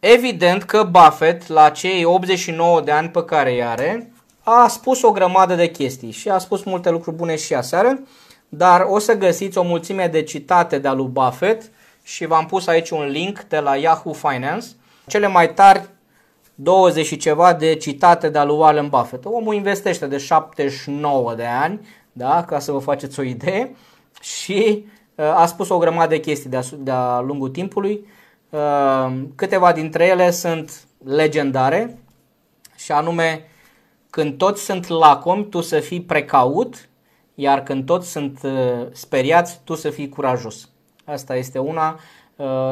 [0.00, 5.12] evident că Buffett, la cei 89 de ani pe care îi are, a spus o
[5.12, 8.00] grămadă de chestii și a spus multe lucruri bune și aseară,
[8.48, 11.70] dar o să găsiți o mulțime de citate de-a lui Buffett
[12.02, 14.66] și v-am pus aici un link de la Yahoo Finance,
[15.06, 15.88] cele mai tari
[16.54, 19.24] 20 și ceva de citate de-a lui Warren Buffett.
[19.24, 21.80] Omul investește de 79 de ani,
[22.12, 23.76] da, ca să vă faceți o idee,
[24.20, 28.06] și uh, a spus o grămadă de chestii de-a, de-a lungul timpului.
[28.50, 31.98] Uh, câteva dintre ele sunt legendare
[32.76, 33.48] și anume
[34.10, 36.88] când toți sunt lacomi, tu să fii precaut,
[37.34, 40.68] iar când toți sunt uh, speriați, tu să fii curajos.
[41.04, 41.98] Asta este una,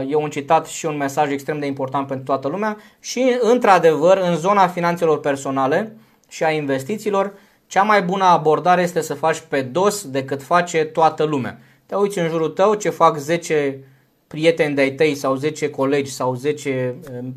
[0.08, 4.36] e un citat și un mesaj extrem de important pentru toată lumea și, într-adevăr, în
[4.36, 5.96] zona finanțelor personale
[6.28, 7.32] și a investițiilor,
[7.66, 11.58] cea mai bună abordare este să faci pe dos decât face toată lumea.
[11.86, 13.78] Te uiți în jurul tău ce fac 10
[14.26, 17.34] prieteni de-ai tăi sau 10 colegi sau 10 um,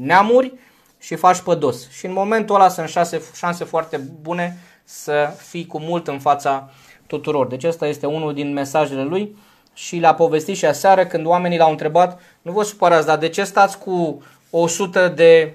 [0.00, 0.52] neamuri
[0.98, 1.90] și faci pe dos.
[1.90, 6.70] Și în momentul ăla sunt șase, șanse foarte bune să fii cu mult în fața
[7.06, 7.46] tuturor.
[7.46, 9.36] Deci ăsta este unul din mesajele lui
[9.78, 13.44] și le-a povestit și aseară când oamenii l-au întrebat, nu vă supărați, dar de ce
[13.44, 15.54] stați cu 100 de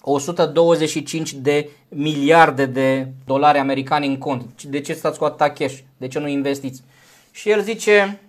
[0.00, 4.62] 125 de miliarde de dolari americani în cont.
[4.62, 5.78] De ce stați cu atâta cash?
[5.96, 6.82] De ce nu investiți?
[7.30, 8.20] Și el zice,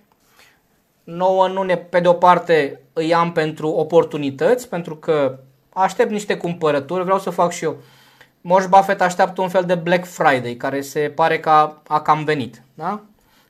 [1.03, 6.37] nouă nu ne, pe de o parte îi am pentru oportunități, pentru că aștept niște
[6.37, 7.77] cumpărături, vreau să fac și eu.
[8.41, 12.23] Moș Buffett așteaptă un fel de Black Friday, care se pare că a, a cam
[12.23, 12.61] venit.
[12.73, 13.01] Da?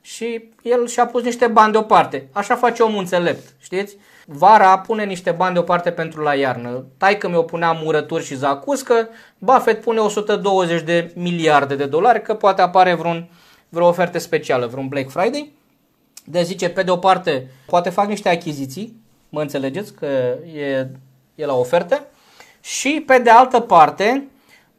[0.01, 2.27] Și el și-a pus niște bani deoparte.
[2.31, 3.97] Așa face omul înțelept, știți?
[4.25, 6.85] Vara pune niște bani deoparte pentru la iarnă.
[7.19, 12.61] că mi-o punea murături și zacuscă, Buffett pune 120 de miliarde de dolari, că poate
[12.61, 13.29] apare vreun,
[13.69, 15.51] vreo ofertă specială, vreun Black Friday.
[16.25, 20.05] De zice, pe de o parte, poate fac niște achiziții, mă înțelegeți că
[20.55, 20.87] e,
[21.35, 22.05] e la oferte,
[22.61, 24.27] și pe de altă parte,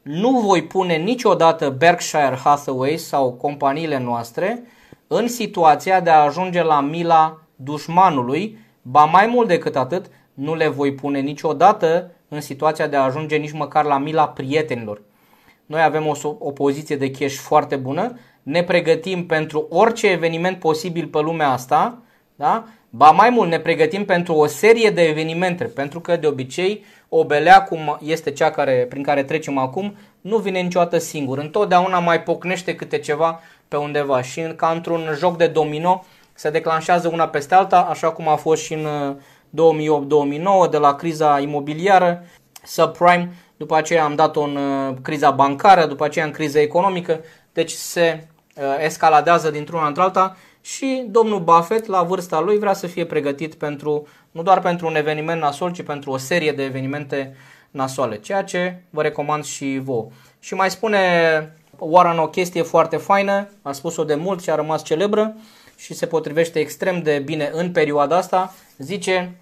[0.02, 4.62] nu voi pune niciodată Berkshire Hathaway sau companiile noastre
[5.14, 10.68] în situația de a ajunge la mila dușmanului Ba mai mult decât atât, nu le
[10.68, 15.02] voi pune niciodată în situația de a ajunge nici măcar la mila prietenilor.
[15.66, 21.06] Noi avem o, o poziție de cash foarte bună, ne pregătim pentru orice eveniment posibil
[21.06, 21.98] pe lumea asta,
[22.36, 22.64] da?
[22.90, 27.24] ba mai mult ne pregătim pentru o serie de evenimente, pentru că de obicei o
[27.24, 31.38] belea cum este cea care, prin care trecem acum nu vine niciodată singur.
[31.38, 33.40] Întotdeauna mai pocnește câte ceva
[33.72, 34.22] pe undeva.
[34.22, 36.04] Și ca într-un joc de domino
[36.34, 38.86] se declanșează una peste alta, așa cum a fost și în
[39.50, 42.22] 2008-2009 uh, de la criza imobiliară,
[42.64, 47.20] subprime, după aceea am dat-o în uh, criza bancară, după aceea în criza economică,
[47.52, 53.04] deci se uh, escaladează dintr-una într-alta și domnul Buffett, la vârsta lui, vrea să fie
[53.04, 57.36] pregătit pentru, nu doar pentru un eveniment nasol, ci pentru o serie de evenimente
[57.70, 60.08] nasoale, ceea ce vă recomand și vouă.
[60.40, 60.98] Și mai spune
[61.84, 65.36] Warren o chestie foarte faină, a spus-o de mult și a rămas celebră,
[65.76, 69.36] și se potrivește extrem de bine în perioada asta, zice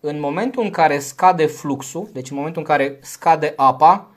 [0.00, 4.10] în momentul în care scade fluxul, deci în momentul în care scade apa,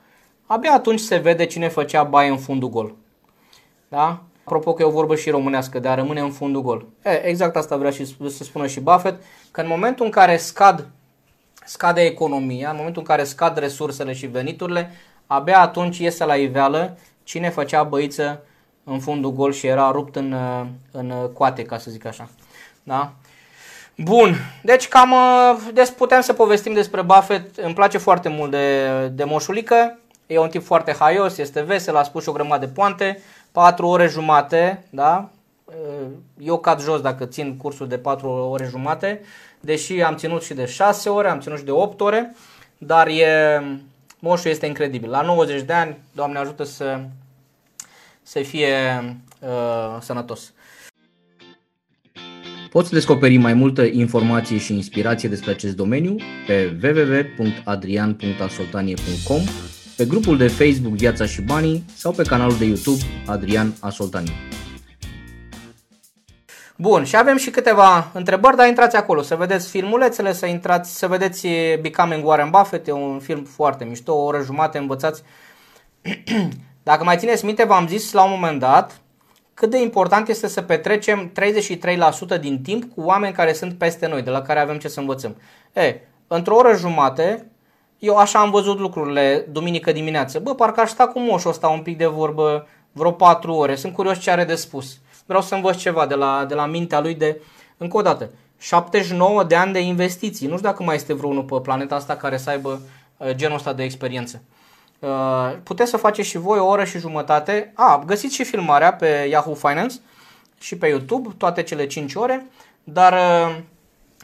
[0.46, 2.94] abia atunci se vede cine făcea baie în fundul gol.
[3.88, 4.22] Da?
[4.44, 6.86] Apropo că e o vorbă și românească, de a rămâne în fundul gol.
[7.04, 10.88] E, exact asta vrea și să spună și Buffett, că în momentul în care scad,
[11.64, 14.90] scade economia, în momentul în care scad resursele și veniturile,
[15.26, 18.42] abia atunci iese la iveală cine făcea băiță
[18.84, 20.36] în fundul gol și era rupt în,
[20.90, 22.28] în coate, ca să zic așa.
[22.82, 23.12] Da?
[23.96, 25.14] Bun, deci cam
[25.72, 27.56] des putem să povestim despre Buffett.
[27.56, 29.98] Îmi place foarte mult de, de moșulică.
[30.26, 33.22] E un tip foarte haios, este vesel, a spus și o grămadă de poante.
[33.52, 35.30] 4 ore jumate, da?
[36.38, 39.20] eu cad jos dacă țin cursul de 4 ore jumate,
[39.60, 42.34] deși am ținut și de 6 ore, am ținut și de 8 ore,
[42.78, 43.62] dar e,
[44.22, 45.10] moșul este incredibil.
[45.10, 47.00] La 90 de ani, Doamne ajută să,
[48.22, 48.68] să fie
[49.40, 50.52] uh, sănătos.
[52.70, 59.40] Poți descoperi mai multă informație și inspirație despre acest domeniu pe www.adrian.asoltanie.com,
[59.96, 64.32] pe grupul de Facebook Viața și Banii sau pe canalul de YouTube Adrian Asoltanie.
[66.76, 71.06] Bun, și avem și câteva întrebări, dar intrați acolo să vedeți filmulețele, să intrați, să
[71.06, 71.48] vedeți
[71.80, 75.22] Becoming Warren Buffett, e un film foarte mișto, o oră jumate învățați.
[76.82, 79.00] Dacă mai țineți minte, v-am zis la un moment dat
[79.54, 81.32] cât de important este să petrecem
[82.36, 85.00] 33% din timp cu oameni care sunt peste noi, de la care avem ce să
[85.00, 85.36] învățăm.
[85.72, 87.46] E, într-o oră jumate,
[87.98, 90.38] eu așa am văzut lucrurile duminică dimineață.
[90.38, 93.74] Bă, parcă aș sta cu moșul ăsta un pic de vorbă vreo 4 ore.
[93.74, 94.98] Sunt curios ce are de spus.
[95.32, 97.40] Vreau să învăț ceva de la, de la mintea lui de,
[97.76, 100.46] încă o dată, 79 de ani de investiții.
[100.46, 102.80] Nu știu dacă mai este vreunul pe planeta asta care să aibă
[103.16, 104.42] uh, genul ăsta de experiență.
[104.98, 105.08] Uh,
[105.62, 107.72] puteți să faceți și voi o oră și jumătate.
[107.74, 109.96] A, găsiți și filmarea pe Yahoo Finance
[110.60, 112.46] și pe YouTube, toate cele 5 ore,
[112.84, 113.56] dar uh,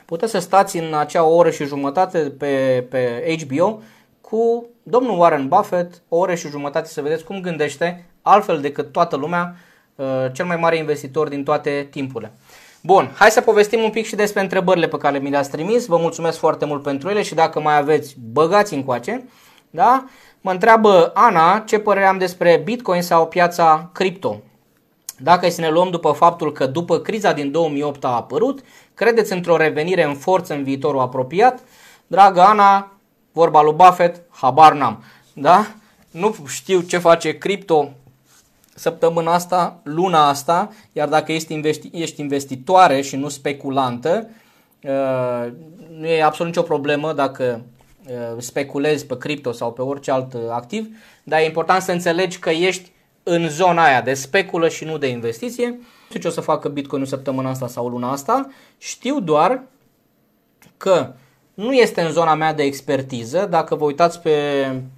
[0.05, 3.81] puteți să stați în acea oră și jumătate pe, pe HBO
[4.21, 9.17] cu domnul Warren Buffett, o oră și jumătate să vedeți cum gândește, altfel decât toată
[9.17, 9.67] lumea, uh,
[10.33, 12.33] cel mai mare investitor din toate timpurile.
[12.83, 15.87] Bun, hai să povestim un pic și despre întrebările pe care mi le-ați trimis.
[15.87, 19.29] Vă mulțumesc foarte mult pentru ele și dacă mai aveți, băgați încoace.
[19.71, 20.05] Da?
[20.41, 24.41] Mă întreabă Ana ce părere am despre Bitcoin sau piața cripto.
[25.17, 28.61] Dacă e să ne luăm după faptul că după criza din 2008 a apărut,
[28.95, 31.61] credeți într-o revenire în forță în viitorul apropiat?
[32.07, 32.93] Dragă Ana,
[33.33, 35.05] vorba lui Buffett, habar n-am.
[35.33, 35.67] Da?
[36.11, 37.91] Nu știu ce face cripto
[38.79, 44.29] săptămâna asta, luna asta, iar dacă ești, investi- ești investitoare și nu speculantă,
[44.83, 45.53] uh,
[45.99, 47.63] nu e absolut nicio problemă dacă
[48.09, 50.87] Uh, speculezi pe cripto sau pe orice alt uh, activ,
[51.25, 55.07] dar e important să înțelegi că ești în zona aia de speculă și nu de
[55.07, 55.67] investiție.
[55.69, 59.63] Nu știu ce o să facă Bitcoin în săptămâna asta sau luna asta, știu doar
[60.77, 61.13] că
[61.55, 63.47] nu este în zona mea de expertiză.
[63.51, 64.33] Dacă vă uitați pe,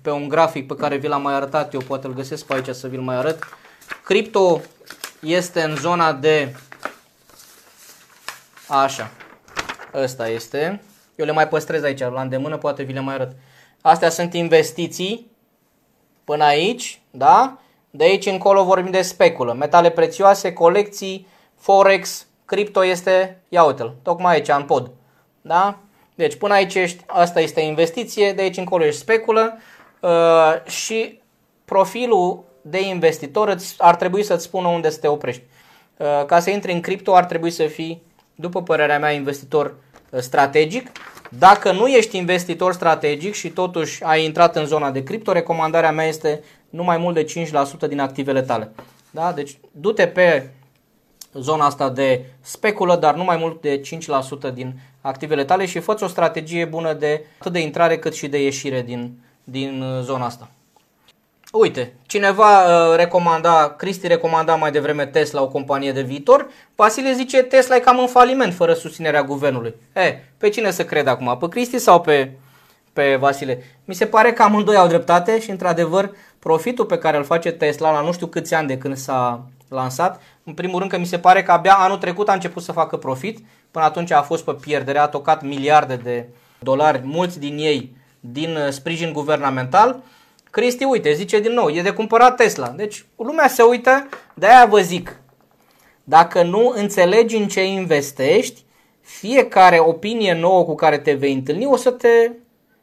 [0.03, 2.75] pe un grafic pe care vi l-am mai arătat, eu poate îl găsesc pe aici
[2.75, 3.39] să vi-l mai arăt.
[4.05, 4.61] Cripto
[5.21, 6.55] este în zona de...
[8.69, 9.11] Așa.
[9.95, 10.83] Ăsta este.
[11.17, 13.37] Eu le mai păstrez aici la îndemână, poate vi le mai arăt.
[13.81, 15.31] Astea sunt investiții
[16.25, 17.59] până aici, da?
[17.91, 19.53] De aici încolo vorbim de speculă.
[19.53, 21.27] Metale prețioase, colecții,
[21.57, 24.91] forex, cripto este, ia uite-l, tocmai aici, în pod.
[25.43, 25.79] Da?
[26.15, 29.59] Deci până aici ești, asta este investiție, de aici încolo ești speculă
[30.01, 31.21] uh, și
[31.65, 35.43] profilul de investitor ar trebui să-ți spună unde să te oprești.
[35.97, 38.03] Uh, ca să intri în cripto ar trebui să fii,
[38.35, 39.75] după părerea mea, investitor
[40.19, 40.91] strategic.
[41.31, 46.07] Dacă nu ești investitor strategic și totuși ai intrat în zona de cripto, recomandarea mea
[46.07, 47.25] este nu mai mult de
[47.85, 48.73] 5% din activele tale.
[49.11, 49.33] Da?
[49.33, 50.49] Deci du-te pe
[51.33, 53.81] zona asta de speculă, dar nu mai mult de
[54.51, 58.29] 5% din activele tale și fă o strategie bună de atât de intrare cât și
[58.29, 60.51] de ieșire din, din uh, zona asta.
[61.53, 66.49] Uite, cineva uh, recomanda, Cristi recomanda mai devreme Tesla, o companie de viitor.
[66.75, 69.75] Vasile zice Tesla e cam în faliment fără susținerea guvernului.
[69.93, 71.37] E, pe cine să cred acum?
[71.39, 72.31] Pe Cristi sau pe,
[72.93, 73.63] pe Vasile?
[73.85, 77.93] Mi se pare că amândoi au dreptate și într-adevăr profitul pe care îl face Tesla
[77.93, 81.19] la nu știu câți ani de când s-a lansat, în primul rând că mi se
[81.19, 83.39] pare că abia anul trecut a început să facă profit,
[83.71, 86.27] până atunci a fost pe pierdere, a tocat miliarde de
[86.59, 90.03] dolari, mulți din ei din uh, sprijin guvernamental
[90.51, 92.69] Cristi, uite, zice din nou, e de cumpărat Tesla.
[92.69, 95.21] Deci lumea se uită, de aia vă zic,
[96.05, 98.65] dacă nu înțelegi în ce investești,
[99.01, 102.31] fiecare opinie nouă cu care te vei întâlni o să te...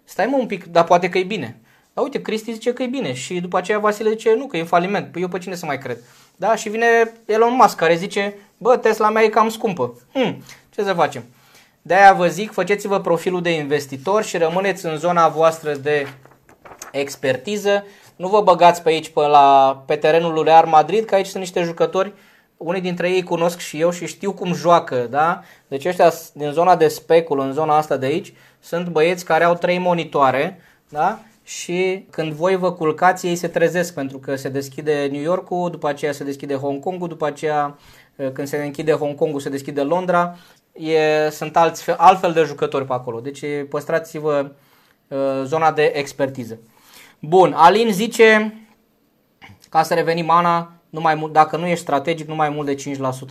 [0.03, 1.59] Stai mă un pic, dar poate că e bine.
[1.93, 4.59] Dar uite, Cristi zice că e bine și după aceea Vasile zice nu, că e
[4.59, 5.11] în faliment.
[5.11, 5.97] Păi eu pe cine să mai cred?
[6.35, 6.85] Da, și vine
[7.25, 9.93] Elon Musk care zice, bă, Tesla mea e cam scumpă.
[10.13, 11.23] Hmm, ce să facem?
[11.81, 16.07] De aia vă zic, faceți-vă profilul de investitor și rămâneți în zona voastră de
[16.91, 17.83] expertiză.
[18.15, 21.41] Nu vă băgați pe aici, pe, la, pe terenul lui Real Madrid, că aici sunt
[21.41, 22.13] niște jucători,
[22.57, 25.41] unii dintre ei cunosc și eu și știu cum joacă, da?
[25.67, 29.55] Deci ăștia din zona de specul, în zona asta de aici, sunt băieți care au
[29.55, 31.19] trei monitoare, da?
[31.43, 35.87] Și când voi vă culcați, ei se trezesc pentru că se deschide New York-ul, după
[35.87, 37.77] aceea se deschide Hong Kong-ul, după aceea
[38.33, 40.37] când se închide Hong Kong-ul se deschide Londra,
[40.73, 43.19] e, sunt alți, altfel de jucători pe acolo.
[43.19, 44.51] Deci păstrați-vă
[45.07, 46.57] uh, zona de expertiză.
[47.19, 48.53] Bun, Alin zice,
[49.69, 52.75] ca să revenim Ana, nu mai mult, dacă nu ești strategic, nu mai mult de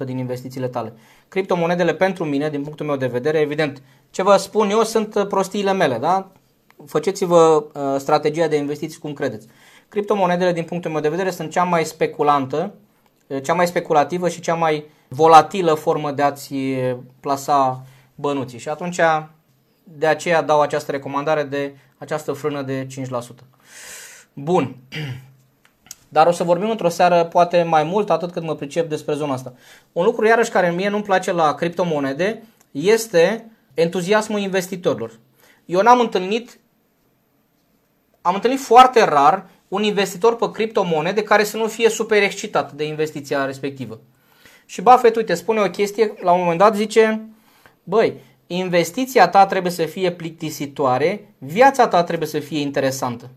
[0.03, 0.92] 5% din investițiile tale.
[1.29, 5.27] Criptomonedele pentru mine, din punctul meu de vedere, evident, ce vă spun eu sunt uh,
[5.27, 6.31] prostiile mele, da?
[6.87, 9.46] Faceți-vă uh, strategia de investiții cum credeți.
[9.88, 12.75] Criptomonedele, din punctul meu de vedere, sunt cea mai speculantă,
[13.27, 16.55] uh, cea mai speculativă și cea mai volatilă formă de a-ți
[17.20, 17.83] plasa
[18.14, 18.59] bănuții.
[18.59, 19.01] Și atunci,
[19.85, 22.87] de aceea dau această recomandare de această frână de 5%.
[24.32, 24.76] Bun.
[26.09, 29.32] Dar o să vorbim într-o seară poate mai mult atât cât mă pricep despre zona
[29.32, 29.54] asta.
[29.92, 35.18] Un lucru iarăși care mie nu-mi place la criptomonede este entuziasmul investitorilor.
[35.64, 36.59] Eu n-am întâlnit
[38.26, 42.85] am întâlnit foarte rar un investitor pe criptomonede care să nu fie super excitat de
[42.85, 44.00] investiția respectivă.
[44.64, 47.28] Și Buffett, uite, spune o chestie, la un moment dat zice,
[47.82, 53.30] băi, investiția ta trebuie să fie plictisitoare, viața ta trebuie să fie interesantă.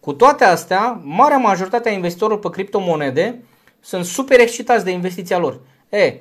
[0.00, 3.42] Cu toate astea, marea majoritate a investitorilor pe criptomonede
[3.80, 5.60] sunt super excitați de investiția lor.
[5.88, 6.14] E,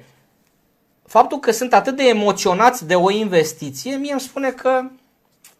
[1.05, 4.81] faptul că sunt atât de emoționați de o investiție, mie îmi spune că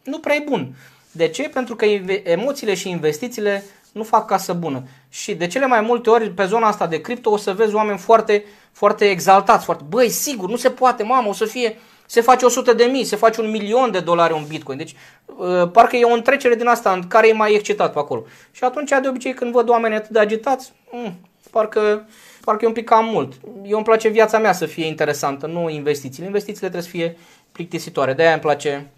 [0.04, 0.76] nu prea e bun.
[1.12, 1.50] De ce?
[1.50, 1.86] Pentru că
[2.24, 4.84] emoțiile și investițiile nu fac casă bună.
[5.10, 7.98] Și de cele mai multe ori pe zona asta de cripto o să vezi oameni
[7.98, 12.46] foarte, foarte exaltați, foarte, băi, sigur, nu se poate, mamă, o să fie se face
[12.46, 14.78] 100 de mii, se face un milion de dolari un bitcoin.
[14.78, 18.24] Deci uh, parcă e o întrecere din asta în care e mai excitat pe acolo.
[18.52, 21.20] Și atunci de obicei când văd oameni atât de agitați, mm,
[21.52, 22.08] parcă,
[22.41, 23.34] parcă e un pic cam mult.
[23.63, 26.26] Eu îmi place viața mea să fie interesantă, nu investițiile.
[26.26, 27.18] Investițiile trebuie să fie
[27.52, 28.13] plictisitoare.
[28.13, 28.91] De-aia îmi place,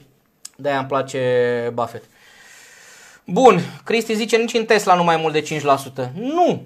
[0.55, 2.03] de-aia îmi place Buffett.
[3.25, 6.11] Bun, Cristi zice nici în Tesla nu mai mult de 5%.
[6.13, 6.63] Nu!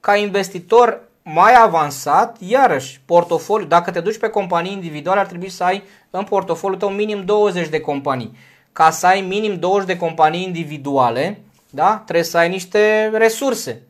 [0.00, 5.64] Ca investitor mai avansat, iarăși, portofoliu, dacă te duci pe companii individuale, ar trebui să
[5.64, 8.36] ai în portofoliu tău minim 20 de companii.
[8.72, 12.02] Ca să ai minim 20 de companii individuale, da?
[12.04, 13.82] trebuie să ai niște resurse.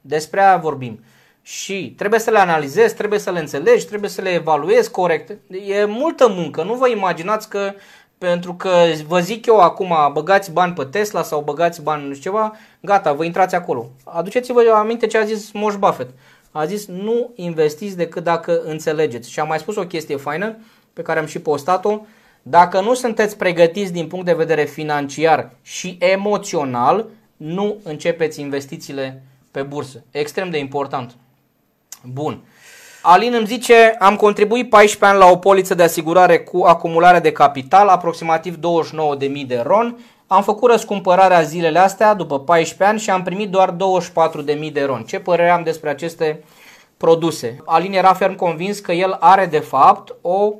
[0.00, 1.04] Despre aia vorbim.
[1.42, 5.30] Și trebuie să le analizezi, trebuie să le înțelegi, trebuie să le evaluezi corect.
[5.66, 6.62] E multă muncă.
[6.62, 7.72] Nu vă imaginați că
[8.18, 8.70] pentru că
[9.06, 13.12] vă zic eu acum, băgați bani pe Tesla sau băgați bani nu știu ceva, gata,
[13.12, 13.90] vă intrați acolo.
[14.04, 16.10] Aduceți-vă aminte ce a zis Moș Buffett
[16.56, 19.30] a zis nu investiți decât dacă înțelegeți.
[19.30, 20.56] Și am mai spus o chestie faină
[20.92, 22.00] pe care am și postat-o.
[22.42, 29.62] Dacă nu sunteți pregătiți din punct de vedere financiar și emoțional, nu începeți investițiile pe
[29.62, 30.02] bursă.
[30.10, 31.16] Extrem de important.
[32.12, 32.42] Bun.
[33.02, 37.32] Alin îmi zice, am contribuit 14 ani la o poliță de asigurare cu acumulare de
[37.32, 39.98] capital, aproximativ 29.000 de ron.
[40.34, 43.76] Am făcut răscumpărarea zilele astea după 14 ani și am primit doar
[44.66, 45.02] 24.000 de ron.
[45.02, 46.44] Ce părere am despre aceste
[46.96, 47.56] produse?
[47.64, 50.54] Alin era ferm convins că el are de fapt o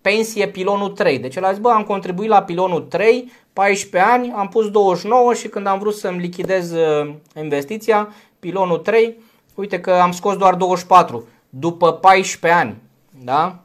[0.00, 1.18] pensie pilonul 3.
[1.18, 5.34] Deci el a zis, bă, am contribuit la pilonul 3, 14 ani, am pus 29
[5.34, 9.16] și când am vrut să-mi lichidez uh, investiția, pilonul 3,
[9.54, 12.76] uite că am scos doar 24 după 14 ani.
[13.24, 13.58] Da?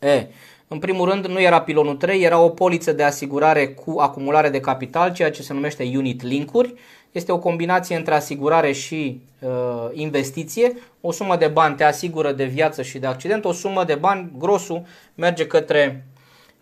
[0.00, 0.26] E,
[0.68, 4.60] în primul rând, nu era pilonul 3, era o poliță de asigurare cu acumulare de
[4.60, 6.74] capital, ceea ce se numește unit link-uri.
[7.12, 10.72] Este o combinație între asigurare și uh, investiție.
[11.00, 14.32] O sumă de bani te asigură de viață și de accident, o sumă de bani,
[14.38, 14.82] grosul,
[15.14, 16.06] merge către,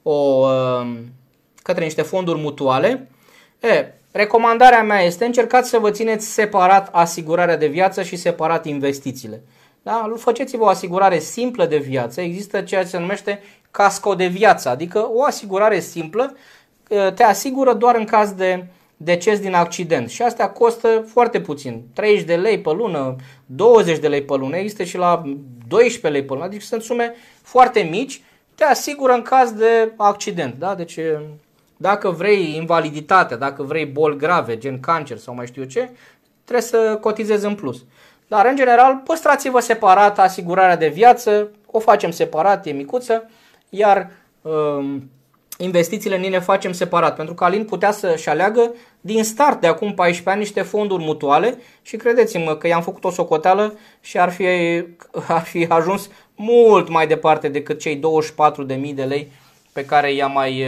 [0.03, 0.97] o, uh,
[1.63, 3.09] către niște fonduri mutuale.
[3.61, 9.43] E, recomandarea mea este încercați să vă țineți separat asigurarea de viață și separat investițiile.
[9.87, 10.13] Da?
[10.17, 12.21] Faceți-vă o asigurare simplă de viață.
[12.21, 13.43] Există ceea ce se numește
[13.77, 16.37] casco de viață, adică o asigurare simplă
[16.91, 21.83] ă, te asigură doar în caz de deces din accident și astea costă foarte puțin,
[21.93, 25.23] 30 de lei pe lună, 20 de lei pe lună, există și la
[25.69, 28.23] 12 lei pe lună, adică sunt sume foarte mici,
[28.55, 30.75] te asigură în caz de accident, da?
[30.75, 30.99] Deci
[31.77, 35.91] dacă vrei invaliditate, dacă vrei boli grave, gen cancer sau mai știu eu ce,
[36.45, 37.85] trebuie să cotizezi în plus.
[38.29, 43.31] Dar în general păstrați-vă separat asigurarea de viață, o facem separat, e micuță,
[43.69, 44.11] iar
[44.43, 45.11] um,
[45.59, 49.95] investițiile ni le facem separat, pentru că Alin putea să-și aleagă din start de acum
[49.95, 54.47] 14 ani niște fonduri mutuale și credeți-mă că i-am făcut o socoteală și ar fi,
[55.29, 58.01] ar fi ajuns mult mai departe decât cei
[58.89, 59.33] 24.000 de lei
[59.73, 60.65] pe care i-a mai,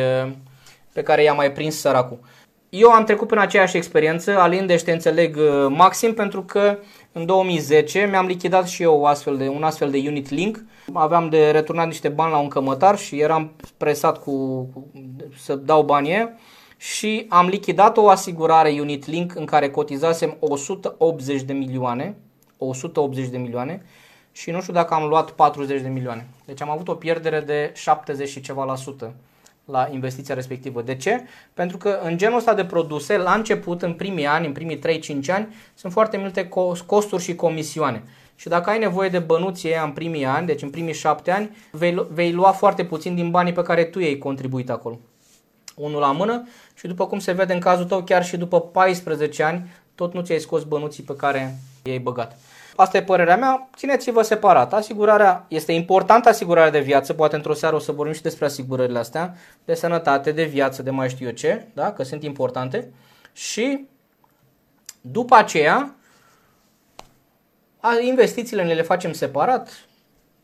[0.92, 2.18] pe care i-a mai prins săracul.
[2.68, 6.78] Eu am trecut prin aceeași experiență, Alin, deci te înțeleg uh, maxim pentru că
[7.18, 10.64] în 2010 mi-am lichidat și eu astfel de, un astfel de unit link.
[10.92, 14.90] Aveam de returnat niște bani la un cămătar și eram presat cu, cu
[15.38, 16.34] să dau banii.
[16.76, 22.16] Și am lichidat o asigurare Unit Link în care cotizasem 180 de milioane,
[22.58, 23.82] 180 de milioane
[24.32, 26.28] și nu știu dacă am luat 40 de milioane.
[26.44, 29.14] Deci am avut o pierdere de 70 și ceva la sută
[29.70, 30.82] la investiția respectivă.
[30.82, 31.24] De ce?
[31.54, 34.80] Pentru că în genul ăsta de produse, la început, în primii ani, în primii 3-5
[35.26, 36.48] ani, sunt foarte multe
[36.86, 38.02] costuri și comisioane.
[38.34, 42.06] și dacă ai nevoie de bănuții în primii ani, deci în primii șapte ani, vei,
[42.10, 44.98] vei lua foarte puțin din banii pe care tu ai contribuit acolo.
[45.74, 49.42] Unul la mână și după cum se vede în cazul tău, chiar și după 14
[49.42, 52.38] ani, tot nu ți-ai scos bănuții pe care i-ai băgat.
[52.80, 54.72] Asta e părerea mea, țineți-vă separat.
[54.72, 58.98] Asigurarea este importantă, asigurarea de viață, poate într-o seară o să vorbim și despre asigurările
[58.98, 61.92] astea, de sănătate, de viață, de mai știu eu ce, da?
[61.92, 62.92] că sunt importante.
[63.32, 63.86] Și
[65.00, 65.94] după aceea,
[68.00, 69.86] investițiile ne le facem separat,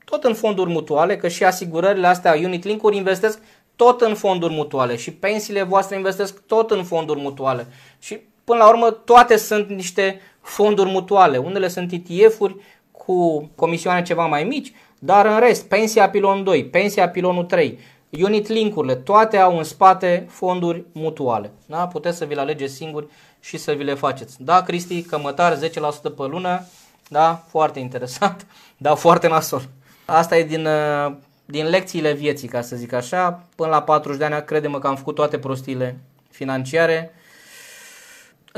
[0.05, 3.39] tot în fonduri mutuale, că și asigurările astea, unit link-uri investesc
[3.77, 7.67] tot în fonduri mutuale și pensiile voastre investesc tot în fonduri mutuale.
[7.99, 11.37] Și până la urmă toate sunt niște fonduri mutuale.
[11.37, 12.57] Unele sunt ETF-uri
[12.91, 17.79] cu comisioane ceva mai mici, dar în rest, pensia pilon 2, pensia pilonul 3,
[18.23, 21.53] unit link-urile, toate au în spate fonduri mutuale.
[21.67, 21.87] Da?
[21.87, 23.07] Puteți să vi le alegeți singuri
[23.41, 24.37] și să vi le faceți.
[24.43, 25.61] Da, Cristi, cămătar 10%
[26.03, 26.67] pe lună,
[27.09, 29.63] da, foarte interesant, da, foarte nasol.
[30.05, 31.13] Asta e din, uh,
[31.45, 33.43] din lecțiile vieții, ca să zic așa.
[33.57, 35.99] Până la 40 de ani, credem că am făcut toate prostiile
[36.31, 37.15] financiare.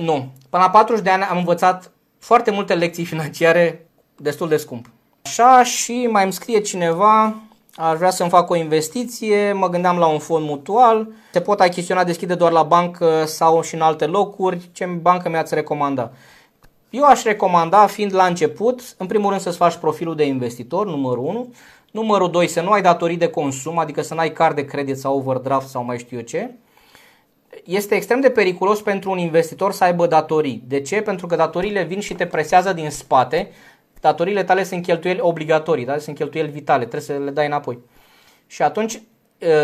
[0.00, 0.32] Nu.
[0.50, 3.86] Până la 40 de ani am învățat foarte multe lecții financiare
[4.16, 4.86] destul de scump.
[5.22, 7.36] Așa și mai îmi scrie cineva,
[7.74, 12.04] aș vrea să-mi fac o investiție, mă gândeam la un fond mutual, se pot achiziționa
[12.04, 16.10] deschide doar la bancă sau și în alte locuri, ce bancă mi-ați recomanda?
[16.90, 21.24] Eu aș recomanda, fiind la început, în primul rând să-ți faci profilul de investitor, numărul
[21.24, 21.54] 1,
[21.90, 24.98] numărul 2, să nu ai datorii de consum, adică să nu ai card de credit
[24.98, 26.50] sau overdraft sau mai știu eu ce,
[27.64, 30.62] este extrem de periculos pentru un investitor să aibă datorii.
[30.66, 31.00] De ce?
[31.00, 33.50] Pentru că datoriile vin și te presează din spate.
[34.00, 35.98] Datoriile tale sunt cheltuieli obligatorii, da?
[35.98, 37.78] sunt cheltuieli vitale, trebuie să le dai înapoi.
[38.46, 39.00] Și atunci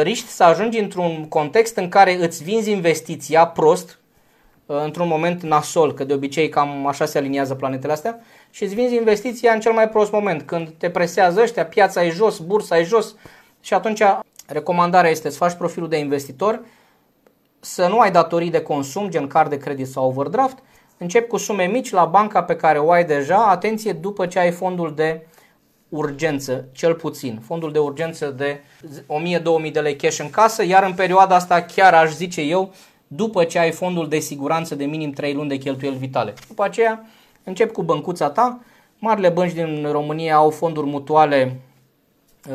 [0.02, 3.98] riști să ajungi într-un context în care îți vinzi investiția prost,
[4.66, 8.20] într-un moment nasol, că de obicei cam așa se aliniază planetele astea,
[8.50, 12.10] și îți vinzi investiția în cel mai prost moment, când te presează ăștia, piața e
[12.10, 13.16] jos, bursa e jos
[13.60, 14.02] și atunci
[14.46, 16.60] recomandarea este să faci profilul de investitor,
[17.64, 20.58] să nu ai datorii de consum, gen card de credit sau overdraft,
[20.98, 24.50] începi cu sume mici la banca pe care o ai deja, atenție, după ce ai
[24.50, 25.26] fondul de
[25.88, 28.60] urgență, cel puțin, fondul de urgență de
[29.68, 32.72] 1000-2000 de lei cash în casă, iar în perioada asta chiar aș zice eu,
[33.06, 36.34] după ce ai fondul de siguranță de minim 3 luni de cheltuieli vitale.
[36.48, 37.06] După aceea
[37.44, 38.60] încep cu băncuța ta,
[38.98, 41.60] marile bănci din România au fonduri mutuale,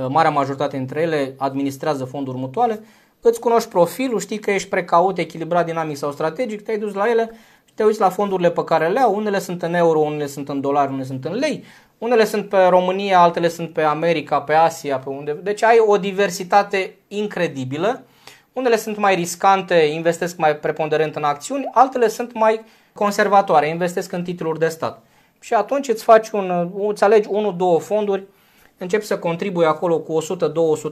[0.08, 2.80] marea majoritate dintre ele administrează fonduri mutuale,
[3.28, 7.32] îți cunoști profilul, știi că ești precaut, echilibrat, dinamic sau strategic, te-ai dus la ele
[7.66, 9.16] și te uiți la fondurile pe care le au.
[9.16, 11.64] Unele sunt în euro, unele sunt în dolari, unele sunt în lei,
[11.98, 15.38] unele sunt pe România, altele sunt pe America, pe Asia, pe unde.
[15.44, 18.04] Deci ai o diversitate incredibilă.
[18.54, 22.62] Unele sunt mai riscante, investesc mai preponderent în acțiuni, altele sunt mai
[22.94, 25.04] conservatoare, investesc în titluri de stat.
[25.40, 28.24] Și atunci îți faci un, îți alegi unul, două fonduri,
[28.78, 30.18] începi să contribui acolo cu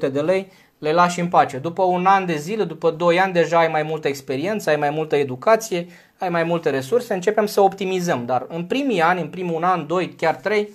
[0.07, 1.57] 100-200 de lei le lași în pace.
[1.57, 4.89] După un an de zile, după 2 ani, deja ai mai multă experiență, ai mai
[4.89, 8.26] multă educație, ai mai multe resurse, începem să optimizăm.
[8.26, 10.69] Dar în primii ani, în primul an, 2, chiar 3,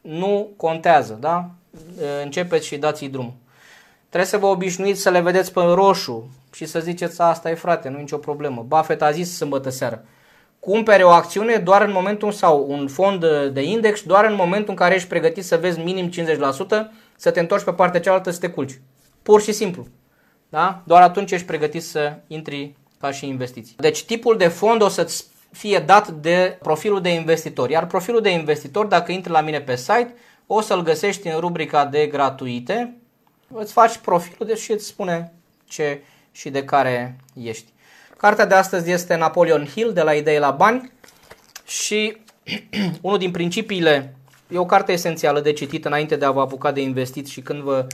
[0.00, 1.50] nu contează, da?
[2.22, 3.34] Începeți și dați-i drum.
[4.08, 7.88] Trebuie să vă obișnuiți să le vedeți pe roșu și să ziceți, asta e frate,
[7.88, 8.64] nu e nicio problemă.
[8.68, 10.04] Buffett a zis sâmbătă seară,
[10.60, 14.76] cumpere o acțiune doar în momentul sau un fond de index doar în momentul în
[14.76, 16.12] care ești pregătit să vezi minim 50%,
[17.16, 18.80] să te întorci pe partea cealaltă să te culci.
[19.28, 19.86] Pur și simplu.
[20.48, 20.82] Da?
[20.84, 23.76] Doar atunci ești pregătit să intri ca și investiții.
[23.78, 27.70] Deci tipul de fond o să-ți fie dat de profilul de investitor.
[27.70, 30.14] Iar profilul de investitor, dacă intri la mine pe site,
[30.46, 32.96] o să-l găsești în rubrica de gratuite.
[33.54, 35.32] Îți faci profilul deci și îți spune
[35.66, 36.02] ce
[36.32, 37.72] și de care ești.
[38.16, 40.92] Cartea de astăzi este Napoleon Hill, de la Idei la Bani
[41.66, 42.16] și
[43.00, 44.14] unul din principiile,
[44.50, 47.62] e o carte esențială de citit înainte de a vă apuca de investit și când
[47.62, 47.86] vă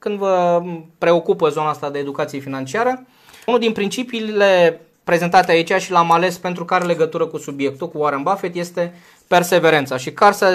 [0.00, 0.62] când vă
[0.98, 3.06] preocupă zona asta de educație financiară.
[3.46, 8.22] Unul din principiile prezentate aici și l-am ales pentru care legătură cu subiectul, cu Warren
[8.22, 8.94] Buffett, este
[9.26, 9.96] perseverența.
[9.96, 10.12] Și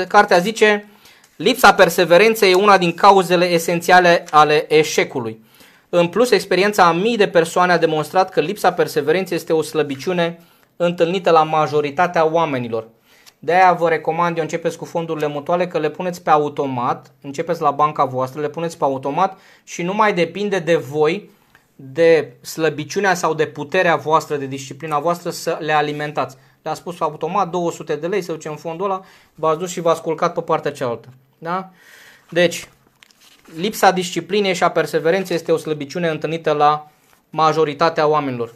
[0.07, 0.89] cartea zice,
[1.35, 5.39] lipsa perseverenței e una din cauzele esențiale ale eșecului.
[5.89, 10.39] În plus, experiența a mii de persoane a demonstrat că lipsa perseverenței este o slăbiciune
[10.75, 12.87] întâlnită la majoritatea oamenilor.
[13.39, 17.61] De aia vă recomand, eu începeți cu fondurile mutuale, că le puneți pe automat, începeți
[17.61, 21.29] la banca voastră, le puneți pe automat și nu mai depinde de voi,
[21.75, 26.37] de slăbiciunea sau de puterea voastră, de disciplina voastră să le alimentați.
[26.61, 29.01] Le-a spus automat 200 de lei, să duce în fondul ăla,
[29.35, 31.07] v-ați dus și v-ați culcat pe partea cealaltă.
[31.37, 31.69] Da?
[32.29, 32.69] Deci,
[33.55, 36.87] lipsa disciplinei și a perseverenței este o slăbiciune întâlnită la
[37.29, 38.53] majoritatea oamenilor.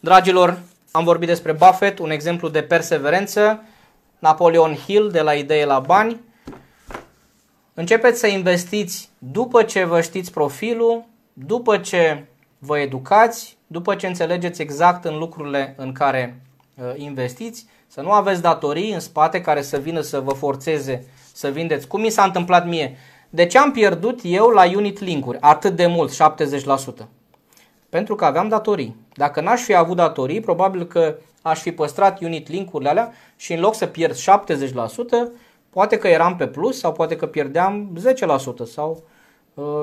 [0.00, 0.58] Dragilor,
[0.96, 3.62] am vorbit despre Buffett, un exemplu de perseverență.
[4.18, 6.20] Napoleon Hill de la Idee la Bani.
[7.74, 12.24] Începeți să investiți după ce vă știți profilul, după ce
[12.58, 16.40] vă educați, după ce înțelegeți exact în lucrurile în care
[16.74, 21.48] uh, investiți, să nu aveți datorii în spate care să vină să vă forțeze să
[21.48, 21.86] vindeți.
[21.86, 22.96] Cum mi s-a întâmplat mie?
[23.30, 27.06] De ce am pierdut eu la unit link-uri atât de mult, 70%?
[27.94, 28.96] Pentru că aveam datorii.
[29.12, 33.60] Dacă n-aș fi avut datorii, probabil că aș fi păstrat unit link-urile alea și în
[33.60, 34.20] loc să pierd 70%,
[35.70, 37.98] poate că eram pe plus sau poate că pierdeam
[38.64, 39.02] 10% sau
[39.54, 39.82] uh,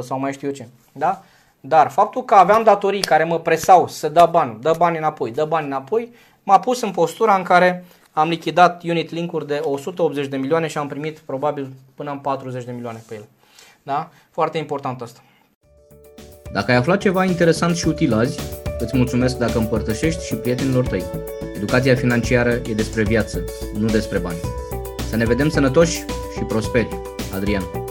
[0.00, 0.68] 5% sau mai știu eu ce.
[0.92, 1.22] Da?
[1.60, 5.44] Dar faptul că aveam datorii care mă presau să dă bani, dă bani înapoi, dă
[5.44, 6.12] bani înapoi,
[6.42, 10.78] m-a pus în postura în care am lichidat unit link-uri de 180 de milioane și
[10.78, 13.28] am primit probabil până în 40 de milioane pe ele.
[13.82, 14.08] Da?
[14.30, 15.20] Foarte important asta.
[16.52, 18.38] Dacă ai aflat ceva interesant și util azi,
[18.78, 21.04] îți mulțumesc dacă împărtășești și prietenilor tăi.
[21.56, 23.44] Educația financiară e despre viață,
[23.78, 24.38] nu despre bani.
[25.08, 26.04] Să ne vedem sănătoși
[26.36, 26.88] și prosperi.
[27.34, 27.87] Adrian.